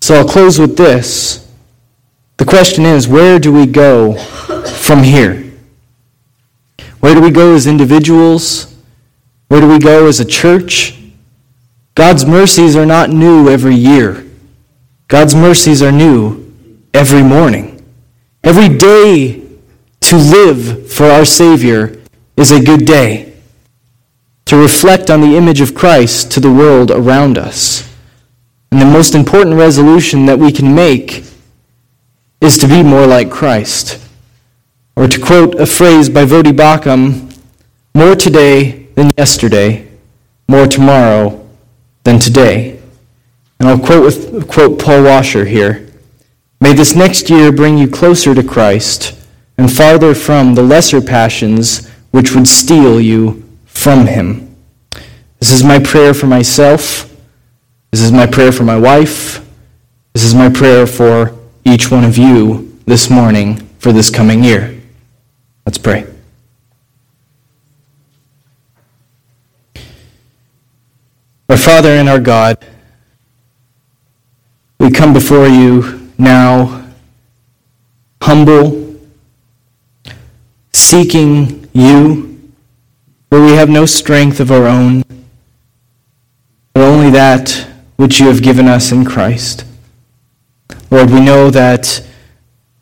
So 0.00 0.16
I'll 0.16 0.28
close 0.28 0.58
with 0.58 0.76
this. 0.76 1.48
The 2.38 2.44
question 2.44 2.84
is 2.84 3.06
where 3.06 3.38
do 3.38 3.52
we 3.52 3.66
go 3.66 4.14
from 4.14 5.02
here? 5.02 5.52
Where 7.00 7.14
do 7.14 7.20
we 7.20 7.30
go 7.30 7.54
as 7.54 7.66
individuals? 7.66 8.74
Where 9.48 9.60
do 9.60 9.68
we 9.68 9.78
go 9.78 10.06
as 10.06 10.18
a 10.18 10.24
church? 10.24 10.98
God's 11.94 12.24
mercies 12.24 12.74
are 12.74 12.86
not 12.86 13.10
new 13.10 13.50
every 13.50 13.74
year. 13.74 14.24
God's 15.12 15.34
mercies 15.34 15.82
are 15.82 15.92
new 15.92 16.54
every 16.94 17.22
morning. 17.22 17.84
Every 18.42 18.74
day 18.74 19.42
to 20.00 20.16
live 20.16 20.90
for 20.90 21.04
our 21.04 21.26
Savior 21.26 22.00
is 22.38 22.50
a 22.50 22.64
good 22.64 22.86
day. 22.86 23.34
To 24.46 24.56
reflect 24.56 25.10
on 25.10 25.20
the 25.20 25.36
image 25.36 25.60
of 25.60 25.74
Christ 25.74 26.32
to 26.32 26.40
the 26.40 26.50
world 26.50 26.90
around 26.90 27.36
us. 27.36 27.94
And 28.70 28.80
the 28.80 28.86
most 28.86 29.14
important 29.14 29.56
resolution 29.56 30.24
that 30.24 30.38
we 30.38 30.50
can 30.50 30.74
make 30.74 31.24
is 32.40 32.56
to 32.56 32.66
be 32.66 32.82
more 32.82 33.06
like 33.06 33.30
Christ. 33.30 34.00
Or 34.96 35.08
to 35.08 35.20
quote 35.20 35.56
a 35.56 35.66
phrase 35.66 36.08
by 36.08 36.24
Voddie 36.24 36.56
Baucham, 36.56 37.38
more 37.94 38.16
today 38.16 38.86
than 38.94 39.10
yesterday, 39.18 39.86
more 40.48 40.66
tomorrow 40.66 41.46
than 42.02 42.18
today. 42.18 42.81
And 43.62 43.70
I'll 43.70 43.78
quote, 43.78 44.02
with, 44.02 44.48
quote 44.48 44.80
Paul 44.80 45.04
Washer 45.04 45.44
here. 45.44 45.86
May 46.60 46.72
this 46.72 46.96
next 46.96 47.30
year 47.30 47.52
bring 47.52 47.78
you 47.78 47.88
closer 47.88 48.34
to 48.34 48.42
Christ 48.42 49.16
and 49.56 49.72
farther 49.72 50.16
from 50.16 50.56
the 50.56 50.64
lesser 50.64 51.00
passions 51.00 51.88
which 52.10 52.34
would 52.34 52.48
steal 52.48 53.00
you 53.00 53.48
from 53.66 54.08
him. 54.08 54.56
This 55.38 55.52
is 55.52 55.62
my 55.62 55.78
prayer 55.78 56.12
for 56.12 56.26
myself. 56.26 57.08
This 57.92 58.00
is 58.00 58.10
my 58.10 58.26
prayer 58.26 58.50
for 58.50 58.64
my 58.64 58.76
wife. 58.76 59.48
This 60.12 60.24
is 60.24 60.34
my 60.34 60.50
prayer 60.50 60.84
for 60.84 61.38
each 61.64 61.88
one 61.88 62.02
of 62.02 62.18
you 62.18 62.76
this 62.86 63.10
morning 63.10 63.58
for 63.78 63.92
this 63.92 64.10
coming 64.10 64.42
year. 64.42 64.76
Let's 65.66 65.78
pray. 65.78 66.04
Our 71.48 71.56
Father 71.56 71.90
and 71.90 72.08
our 72.08 72.18
God, 72.18 72.58
we 74.82 74.90
come 74.90 75.12
before 75.12 75.46
you 75.46 76.10
now 76.18 76.84
humble, 78.20 78.98
seeking 80.72 81.68
you, 81.72 82.52
where 83.28 83.40
we 83.40 83.52
have 83.52 83.68
no 83.68 83.86
strength 83.86 84.40
of 84.40 84.50
our 84.50 84.66
own, 84.66 85.04
but 86.74 86.82
only 86.82 87.10
that 87.10 87.68
which 87.94 88.18
you 88.18 88.26
have 88.26 88.42
given 88.42 88.66
us 88.66 88.90
in 88.90 89.04
Christ. 89.04 89.64
Lord, 90.90 91.10
we 91.10 91.20
know 91.20 91.48
that 91.50 92.04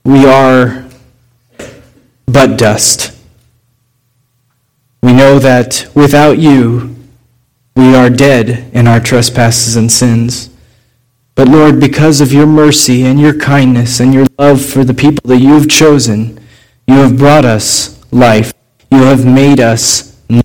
we 0.02 0.24
are 0.24 0.86
but 2.24 2.58
dust. 2.58 3.14
We 5.02 5.12
know 5.12 5.38
that 5.38 5.86
without 5.94 6.38
you, 6.38 6.96
we 7.76 7.94
are 7.94 8.08
dead 8.08 8.70
in 8.72 8.88
our 8.88 9.00
trespasses 9.00 9.76
and 9.76 9.92
sins. 9.92 10.49
But 11.34 11.48
Lord, 11.48 11.80
because 11.80 12.20
of 12.20 12.32
your 12.32 12.46
mercy 12.46 13.02
and 13.02 13.20
your 13.20 13.38
kindness 13.38 14.00
and 14.00 14.12
your 14.12 14.26
love 14.38 14.64
for 14.64 14.84
the 14.84 14.94
people 14.94 15.28
that 15.28 15.38
you 15.38 15.54
have 15.54 15.68
chosen, 15.68 16.38
you 16.86 16.94
have 16.94 17.18
brought 17.18 17.44
us 17.44 18.04
life. 18.12 18.52
You 18.90 19.02
have 19.02 19.24
made 19.24 19.60
us 19.60 20.20
new. 20.28 20.42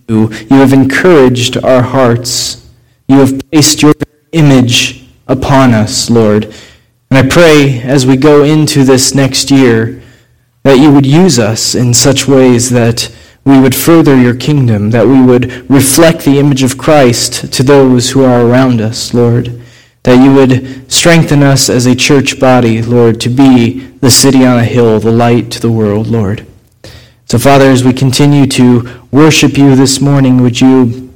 You 0.49 0.57
have 0.57 0.73
encouraged 0.73 1.57
our 1.57 1.81
hearts. 1.81 2.69
You 3.07 3.19
have 3.19 3.41
placed 3.49 3.81
your 3.81 3.93
image 4.31 5.07
upon 5.27 5.73
us, 5.73 6.09
Lord. 6.09 6.53
And 7.09 7.17
I 7.19 7.27
pray 7.27 7.81
as 7.81 8.05
we 8.05 8.17
go 8.17 8.43
into 8.43 8.83
this 8.83 9.15
next 9.15 9.51
year 9.51 10.01
that 10.63 10.79
you 10.79 10.91
would 10.91 11.05
use 11.05 11.39
us 11.39 11.75
in 11.75 11.93
such 11.93 12.27
ways 12.27 12.69
that 12.71 13.15
we 13.45 13.59
would 13.59 13.75
further 13.75 14.19
your 14.19 14.35
kingdom, 14.35 14.89
that 14.89 15.07
we 15.07 15.21
would 15.21 15.69
reflect 15.69 16.25
the 16.25 16.39
image 16.39 16.63
of 16.63 16.77
Christ 16.77 17.53
to 17.53 17.63
those 17.63 18.11
who 18.11 18.23
are 18.23 18.41
around 18.41 18.81
us, 18.81 19.13
Lord. 19.13 19.61
That 20.05 20.23
you 20.23 20.33
would 20.33 20.91
strengthen 20.91 21.43
us 21.43 21.69
as 21.69 21.85
a 21.85 21.95
church 21.95 22.39
body, 22.39 22.81
Lord, 22.81 23.19
to 23.21 23.29
be 23.29 23.79
the 24.01 24.09
city 24.11 24.45
on 24.45 24.59
a 24.59 24.63
hill, 24.63 24.99
the 24.99 25.11
light 25.11 25.51
to 25.51 25.59
the 25.59 25.71
world, 25.71 26.07
Lord. 26.07 26.45
So, 27.25 27.39
Father, 27.39 27.65
as 27.65 27.83
we 27.83 27.91
continue 27.91 28.45
to 28.47 29.01
worship 29.11 29.57
you 29.57 29.75
this 29.75 29.99
morning, 29.99 30.41
would 30.41 30.61
you 30.61 31.11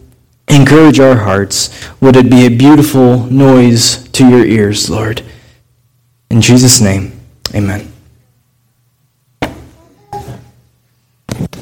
encourage 0.47 0.99
our 0.99 1.17
hearts? 1.17 1.69
Would 2.01 2.15
it 2.15 2.31
be 2.31 2.47
a 2.47 2.49
beautiful 2.49 3.25
noise 3.25 4.07
to 4.09 4.27
your 4.27 4.43
ears, 4.43 4.89
Lord? 4.89 5.21
In 6.31 6.41
Jesus' 6.41 6.81
name, 6.81 7.19
amen. 7.53 7.88